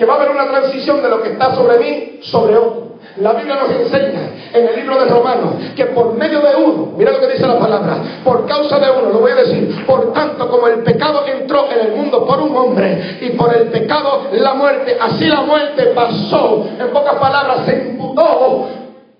que 0.00 0.06
va 0.06 0.14
a 0.14 0.16
haber 0.16 0.30
una 0.30 0.48
transición 0.48 1.02
de 1.02 1.10
lo 1.10 1.22
que 1.22 1.32
está 1.32 1.54
sobre 1.54 1.78
mí 1.78 2.20
sobre 2.22 2.56
otro. 2.56 2.88
La 3.18 3.34
Biblia 3.34 3.56
nos 3.56 3.70
enseña 3.70 4.30
en 4.50 4.68
el 4.68 4.76
libro 4.76 4.98
de 4.98 5.04
Romanos 5.10 5.56
que 5.76 5.84
por 5.86 6.14
medio 6.14 6.40
de 6.40 6.56
uno, 6.56 6.94
mira 6.96 7.12
lo 7.12 7.20
que 7.20 7.26
dice 7.26 7.46
la 7.46 7.58
palabra, 7.58 7.98
por 8.24 8.46
causa 8.46 8.78
de 8.78 8.90
uno, 8.90 9.10
lo 9.10 9.18
voy 9.18 9.32
a 9.32 9.34
decir, 9.34 9.84
por 9.84 10.14
tanto 10.14 10.48
como 10.48 10.68
el 10.68 10.78
pecado 10.84 11.26
entró 11.26 11.70
en 11.70 11.86
el 11.86 11.96
mundo 11.96 12.26
por 12.26 12.40
un 12.40 12.56
hombre 12.56 13.18
y 13.20 13.28
por 13.32 13.54
el 13.54 13.68
pecado 13.68 14.28
la 14.32 14.54
muerte, 14.54 14.96
así 14.98 15.26
la 15.26 15.42
muerte 15.42 15.92
pasó, 15.94 16.66
en 16.78 16.88
pocas 16.94 17.16
palabras, 17.16 17.66
se 17.66 17.90
imputó 17.90 18.68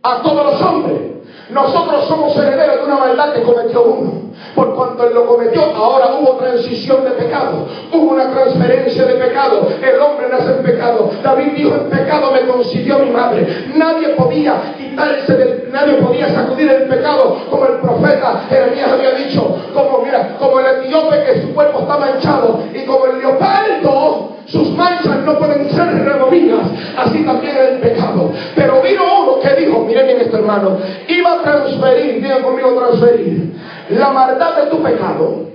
a 0.02 0.22
todos 0.22 0.46
los 0.46 0.62
hombres. 0.62 1.19
Nosotros 1.52 2.06
somos 2.06 2.36
herederos 2.36 2.78
de 2.78 2.84
una 2.84 2.96
maldad 2.96 3.32
que 3.32 3.42
cometió 3.42 3.82
uno. 3.82 4.30
Por 4.54 4.74
cuanto 4.74 5.06
él 5.06 5.14
lo 5.14 5.26
cometió, 5.26 5.62
ahora 5.62 6.16
hubo 6.20 6.36
transición 6.36 7.04
de 7.04 7.10
pecado. 7.10 7.66
Hubo 7.92 8.12
una 8.12 8.30
transferencia 8.30 9.04
de 9.04 9.14
pecado. 9.14 9.68
El 9.82 10.00
hombre 10.00 10.28
nace 10.28 10.50
en 10.52 10.62
pecado. 10.62 11.10
David 11.22 11.52
dijo, 11.56 11.74
en 11.74 11.90
pecado 11.90 12.32
me 12.32 12.40
concibió 12.42 12.98
mi 12.98 13.10
madre. 13.10 13.70
Nadie 13.74 14.08
podía 14.10 14.74
quitarse 14.76 15.36
del, 15.36 15.70
nadie 15.72 15.94
podía 15.94 16.28
sacudir 16.30 16.70
el 16.70 16.88
pecado 16.88 17.36
como 17.48 17.66
el 17.66 17.78
profeta 17.80 18.44
Jeremías 18.48 18.92
había 18.92 19.12
dicho. 19.12 19.56
Como, 19.72 20.02
mira, 20.04 20.36
como 20.38 20.58
el 20.60 20.66
etíope 20.66 21.24
que 21.24 21.42
su 21.42 21.54
cuerpo 21.54 21.80
está 21.80 21.98
manchado. 21.98 22.60
Y 22.74 22.84
como 22.86 23.06
el 23.06 23.18
leopardo, 23.18 24.30
sus 24.46 24.70
manchas 24.70 25.18
no 25.24 25.38
pueden 25.38 25.70
ser 25.70 25.86
removidas. 26.04 26.66
Así 26.96 27.24
también 27.24 27.56
el 27.56 27.80
pecado. 27.80 28.32
Pero 28.54 28.80
vino 28.82 29.02
uno 29.22 29.40
que 29.40 29.59
dijo, 30.06 30.18
miren 30.18 30.30
bien 30.30 30.34
hermano, 30.34 30.78
iba 31.08 31.32
a 31.32 31.42
transferir, 31.42 32.22
digan 32.22 32.42
conmigo 32.42 32.74
transferir 32.74 33.52
la 33.90 34.10
maldad 34.10 34.56
de 34.56 34.70
tu 34.70 34.82
pecado 34.82 35.46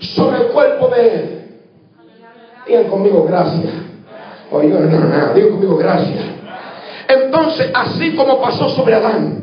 sobre 0.00 0.38
el 0.38 0.46
cuerpo 0.48 0.88
de 0.88 1.14
Él. 1.14 1.38
Digan 2.66 2.84
conmigo 2.84 3.24
gracias. 3.24 3.72
Oye, 4.50 4.68
no, 4.68 4.80
no, 4.80 5.00
no, 5.00 5.34
digan 5.34 5.50
conmigo 5.50 5.76
gracias. 5.76 6.24
Entonces, 7.08 7.70
así 7.74 8.14
como 8.14 8.40
pasó 8.40 8.68
sobre 8.70 8.94
Adán, 8.94 9.42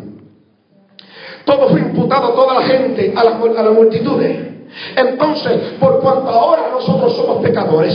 todo 1.46 1.70
fue 1.70 1.80
imputado 1.82 2.28
a 2.28 2.36
toda 2.36 2.54
la 2.56 2.62
gente, 2.62 3.14
a, 3.16 3.24
la, 3.24 3.32
a 3.32 3.64
las 3.64 3.74
multitudes. 3.74 4.50
Entonces, 4.96 5.52
por 5.80 6.00
cuanto 6.00 6.30
ahora 6.30 6.70
nosotros 6.72 7.16
somos 7.16 7.42
pecadores, 7.44 7.94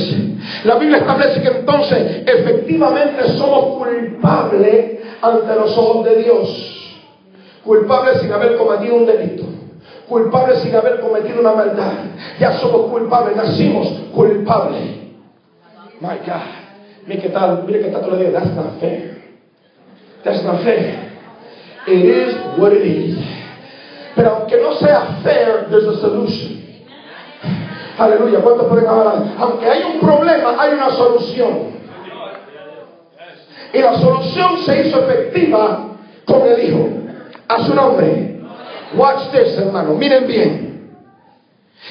la 0.64 0.74
Biblia 0.74 0.98
establece 0.98 1.40
que 1.40 1.48
entonces 1.48 2.22
efectivamente 2.27 3.29
somos 3.37 3.77
culpables 3.77 4.98
ante 5.25 5.55
los 5.55 5.77
ojos 5.77 6.05
de 6.05 6.23
Dios. 6.23 7.01
Culpables 7.65 8.21
sin 8.21 8.33
haber 8.33 8.57
cometido 8.57 8.97
un 8.97 9.07
delito. 9.07 9.45
Culpables 10.09 10.59
sin 10.61 10.75
haber 10.75 11.01
cometido 11.01 11.41
una 11.41 11.53
maldad. 11.53 11.93
Ya 12.39 12.59
somos 12.59 12.91
culpables, 12.91 13.37
nacimos 13.37 13.89
culpables. 14.15 14.83
My 16.01 16.19
God. 16.27 16.65
Mire 17.07 17.23
que 17.23 17.29
tal, 17.31 17.65
mire 17.67 17.81
que 17.81 17.91
tal 17.91 18.03
tú 18.03 18.11
le 18.11 18.31
that's 18.31 18.55
not 18.55 18.81
fair. 18.81 19.23
That's 20.23 20.43
not 20.43 20.63
fair. 20.63 21.13
It 21.87 22.05
is 22.05 22.35
what 22.59 22.73
it 22.73 22.85
is. 22.85 23.19
Pero 24.15 24.37
aunque 24.37 24.57
no 24.57 24.75
sea 24.77 25.21
fair, 25.23 25.67
there's 25.71 25.87
a 25.87 26.01
solution. 26.01 26.63
Aleluya, 27.99 28.41
¿cuántos 28.41 28.67
pueden 28.67 28.87
hablar? 28.87 29.23
Aunque 29.39 29.69
hay 29.69 29.83
un 29.85 30.01
problema, 30.01 30.57
hay 30.59 30.75
una 30.75 30.91
solución. 30.91 31.75
Y 33.75 33.81
la 33.81 33.99
solución 33.99 34.59
se 34.65 34.87
hizo 34.87 35.01
efectiva 35.01 35.89
con 36.25 36.47
el 36.47 36.63
Hijo. 36.63 36.89
A 37.49 37.65
su 37.65 37.75
nombre. 37.75 38.41
Watch 38.95 39.31
this, 39.33 39.59
hermano. 39.59 39.95
Miren 39.95 40.27
bien. 40.29 40.95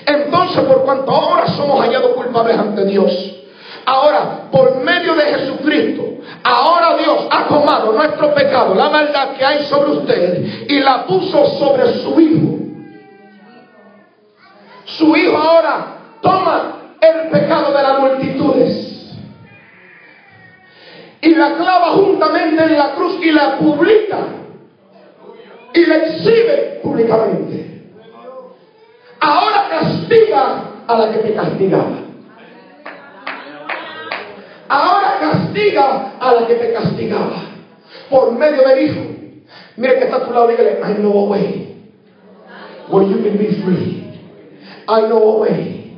Entonces, 0.06 0.64
por 0.64 0.84
cuanto 0.84 1.12
ahora 1.12 1.48
somos 1.50 1.82
hallados 1.82 2.14
culpables 2.14 2.58
ante 2.58 2.86
Dios, 2.86 3.14
ahora, 3.86 4.50
por 4.50 4.78
medio 4.78 5.14
de 5.14 5.24
Jesucristo, 5.24 6.04
ahora 6.44 6.98
Dios 6.98 7.28
ha 7.30 7.48
tomado 7.48 7.92
nuestro 7.92 8.34
pecado, 8.34 8.74
la 8.74 8.90
maldad 8.90 9.34
que 9.38 9.46
hay 9.46 9.66
sobre 9.66 9.92
usted, 9.92 10.68
y 10.70 10.80
la 10.80 11.06
puso 11.06 11.46
sobre 11.60 11.94
su 12.02 12.20
Hijo. 12.20 12.60
Su 14.86 15.16
Hijo 15.16 15.38
ahora 15.38 15.86
toma 16.22 16.76
el 17.02 17.30
pecado 17.30 17.74
de 17.74 17.84
las 17.84 18.00
multitudes 18.00 18.93
y 21.24 21.36
la 21.36 21.56
clava 21.56 21.92
juntamente 21.92 22.64
en 22.64 22.78
la 22.78 22.96
cruz 22.96 23.16
y 23.24 23.32
la 23.32 23.58
publica 23.58 24.18
y 25.74 25.86
la 25.86 25.96
exhibe 25.96 26.82
públicamente. 26.84 27.82
Ahora 29.22 29.70
castiga 29.70 30.64
a 30.86 30.98
la 30.98 31.12
que 31.14 31.20
te 31.20 31.34
castigaba. 31.34 31.98
Ahora 34.68 35.18
castiga 35.22 36.12
a 36.20 36.34
la 36.34 36.46
que 36.46 36.56
te 36.56 36.74
castigaba 36.74 37.42
por 38.10 38.34
medio 38.34 38.68
del 38.68 38.84
Hijo. 38.84 39.02
Mire 39.78 40.00
que 40.00 40.04
está 40.04 40.18
a 40.18 40.26
tu 40.26 40.34
lado, 40.34 40.50
dígale, 40.50 40.82
I 40.84 40.94
know 40.96 41.20
a 41.20 41.30
way 41.30 41.78
where 42.90 43.08
you 43.08 43.24
can 43.24 43.38
be 43.38 43.62
free. 43.64 44.20
I 44.90 45.08
know 45.08 45.36
a 45.36 45.38
way 45.38 45.98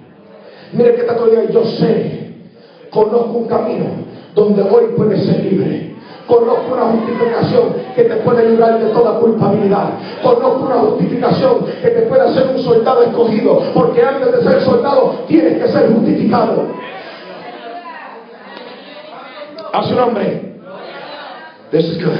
Mire 0.71 0.93
que 0.93 1.01
está 1.01 1.15
todo 1.15 1.31
yo 1.49 1.65
sé, 1.65 2.35
conozco 2.91 3.31
un 3.31 3.47
camino 3.47 4.05
donde 4.36 4.62
hoy 4.62 4.93
puedes 4.95 5.26
ser 5.26 5.43
libre. 5.43 5.95
Conozco 6.28 6.74
una 6.74 6.86
justificación 6.86 7.76
que 7.95 8.04
te 8.04 8.15
puede 8.17 8.50
librar 8.50 8.80
de 8.80 8.88
toda 8.88 9.19
culpabilidad. 9.19 9.91
Conozco 10.24 10.65
una 10.65 10.76
justificación 10.76 11.65
que 11.82 11.89
te 11.89 12.02
puede 12.04 12.21
hacer 12.21 12.48
un 12.48 12.60
soldado 12.63 13.04
escogido. 13.04 13.62
Porque 13.74 14.02
antes 14.04 14.32
de 14.32 14.43
ser 14.43 14.62
soldado 14.62 15.24
tienes 15.28 15.62
que 15.62 15.67
ser 15.67 15.93
justificado. 15.93 16.67
A 19.71 19.84
su 19.84 19.95
nombre. 19.95 20.56
This 21.71 21.86
is 21.86 22.04
good. 22.04 22.13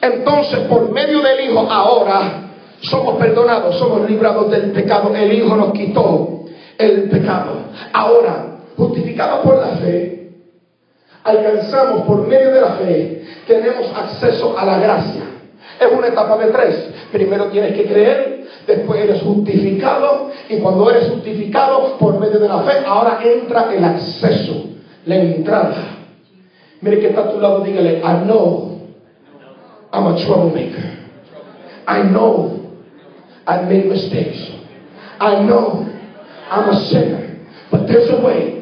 Entonces, 0.00 0.58
por 0.60 0.90
medio 0.90 1.20
del 1.20 1.48
Hijo, 1.48 1.60
ahora 1.70 2.50
somos 2.80 3.16
perdonados, 3.18 3.76
somos 3.78 4.08
librados 4.10 4.50
del 4.50 4.72
pecado. 4.72 5.14
El 5.14 5.32
Hijo 5.32 5.54
nos 5.54 5.72
quitó 5.72 6.44
el 6.76 7.08
pecado. 7.08 7.52
Ahora, 7.92 8.58
justificado 8.76 9.42
por 9.42 9.58
la 9.58 9.76
fe, 9.76 10.21
alcanzamos 11.24 12.02
por 12.02 12.26
medio 12.26 12.52
de 12.52 12.60
la 12.60 12.72
fe, 12.74 13.24
tenemos 13.46 13.86
acceso 13.96 14.58
a 14.58 14.64
la 14.64 14.78
gracia. 14.78 15.22
Es 15.80 15.92
una 15.92 16.08
etapa 16.08 16.36
de 16.38 16.52
tres. 16.52 16.90
Primero 17.12 17.46
tienes 17.46 17.74
que 17.74 17.86
creer, 17.86 18.46
después 18.66 19.00
eres 19.00 19.22
justificado 19.22 20.30
y 20.48 20.58
cuando 20.58 20.90
eres 20.90 21.08
justificado 21.08 21.98
por 21.98 22.18
medio 22.18 22.38
de 22.38 22.48
la 22.48 22.60
fe, 22.62 22.72
ahora 22.86 23.20
entra 23.22 23.72
el 23.72 23.84
acceso, 23.84 24.64
la 25.06 25.16
entrada. 25.16 25.98
Mire 26.80 27.00
que 27.00 27.08
está 27.08 27.22
a 27.22 27.30
tu 27.30 27.40
lado, 27.40 27.60
dígale, 27.60 27.98
I 27.98 28.24
know 28.24 28.80
I'm 29.92 30.06
a 30.06 30.16
troublemaker. 30.24 30.98
I 31.86 32.02
know 32.02 32.76
I 33.46 33.62
made 33.62 33.86
mistakes. 33.86 34.38
I 35.20 35.42
know 35.42 35.86
I'm 36.50 36.68
a 36.70 36.80
sinner, 36.88 37.38
but 37.70 37.86
there's 37.86 38.08
a 38.10 38.20
way. 38.20 38.61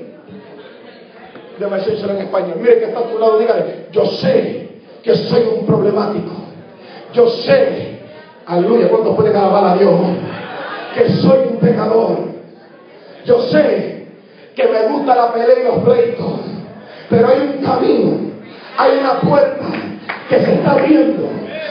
Déjame 1.60 1.76
decírselo 1.76 2.14
en 2.14 2.22
español. 2.22 2.54
Mire 2.58 2.78
que 2.78 2.84
está 2.86 3.00
a 3.00 3.02
tu 3.02 3.18
lado, 3.18 3.38
dígale, 3.38 3.88
yo 3.92 4.06
sé 4.06 4.80
que 5.02 5.14
soy 5.14 5.42
un 5.58 5.66
problemático. 5.66 6.32
Yo 7.12 7.28
sé, 7.28 7.98
aleluya, 8.46 8.88
¿cuántos 8.88 9.14
pueden 9.14 9.36
alabar 9.36 9.64
a 9.64 9.76
Dios? 9.76 9.92
Que 10.94 11.10
soy 11.20 11.38
un 11.50 11.56
pecador. 11.58 12.16
Yo 13.26 13.42
sé 13.50 14.06
que 14.56 14.68
me 14.68 14.86
gusta 14.88 15.14
la 15.14 15.34
pelea 15.34 15.60
y 15.60 15.64
los 15.64 15.84
pleitos, 15.84 16.40
pero 17.10 17.28
hay 17.28 17.40
un 17.40 17.62
camino, 17.62 18.16
hay 18.78 18.98
una 18.98 19.20
puerta 19.20 19.66
que 20.30 20.40
se 20.40 20.54
está 20.54 20.72
abriendo 20.72 21.28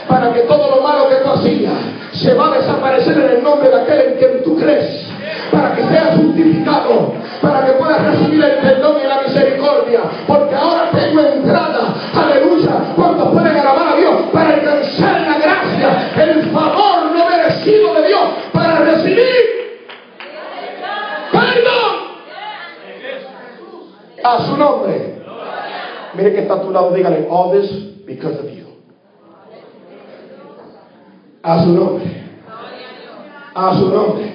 para 0.08 0.32
que 0.32 0.42
todo 0.42 0.76
lo 0.76 0.82
malo 0.82 1.08
que 1.08 1.16
tú 1.16 1.30
hacías 1.30 1.74
se 2.12 2.32
va 2.34 2.54
a 2.54 2.58
desaparecer 2.58 3.18
en 3.18 3.38
el 3.38 3.42
nombre 3.42 3.68
de 3.68 3.80
aquel 3.80 4.00
en 4.00 4.18
quien 4.18 4.42
tú 4.44 4.56
crees 4.56 5.09
para 5.50 5.74
que 5.74 5.82
seas 5.84 6.16
justificado, 6.16 7.14
para 7.40 7.66
que 7.66 7.72
puedas 7.72 8.04
recibir 8.04 8.42
el 8.42 8.58
perdón 8.58 8.96
y 9.02 9.06
la 9.06 9.22
misericordia, 9.22 10.00
porque 10.26 10.54
ahora 10.54 10.90
tengo 10.92 11.20
entrada, 11.20 11.94
aleluya, 12.14 12.92
cuando 12.96 13.32
pueden 13.32 13.56
alabar 13.56 13.88
a 13.88 13.96
Dios 13.96 14.14
para 14.32 14.54
alcanzar 14.54 15.20
la 15.20 15.38
gracia, 15.38 16.24
el 16.24 16.50
favor 16.50 17.12
no 17.12 17.28
merecido 17.28 17.94
de 17.94 18.08
Dios, 18.08 18.22
para 18.52 18.78
recibir 18.78 19.80
perdón 21.32 22.10
a 24.22 24.38
su 24.46 24.56
nombre. 24.56 25.20
Mire 26.14 26.32
que 26.32 26.40
está 26.40 26.54
a 26.54 26.62
tu 26.62 26.70
lado, 26.70 26.92
dígale, 26.92 27.26
all 27.30 27.52
this 27.52 27.70
because 28.06 28.38
of 28.38 28.50
you. 28.50 28.66
A 31.42 31.62
su 31.62 31.68
nombre. 31.70 32.04
A 33.54 33.74
su 33.74 33.88
nombre. 33.88 34.32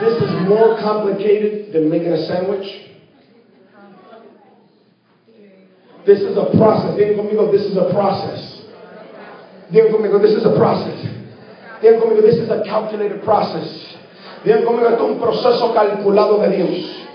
This 0.00 0.14
is 0.22 0.48
more 0.48 0.78
complicated 0.78 1.72
than 1.72 1.90
making 1.90 2.12
a 2.12 2.26
sandwich. 2.26 2.66
This 6.06 6.20
is 6.20 6.36
a 6.36 6.46
process. 6.56 6.96
Digan 6.96 7.18
conmigo, 7.18 7.50
this 7.50 7.62
is 7.62 7.76
a 7.76 7.90
process. 7.92 8.62
Digan 9.72 9.92
conmigo, 9.92 10.22
this 10.22 10.32
is 10.32 10.46
a 10.46 10.56
process. 10.56 11.02
Digan 11.82 12.00
conmigo, 12.00 12.22
this 12.22 12.36
is 12.36 12.48
a 12.48 12.62
calculated 12.64 13.24
process. 13.24 13.66
Digan 14.44 14.64
conmigo, 14.64 14.88
esto 14.88 15.04
es 15.04 15.10
un 15.10 15.20
proceso 15.20 15.74
calculado 15.74 16.40
de 16.42 16.56
Dios. 16.56 17.07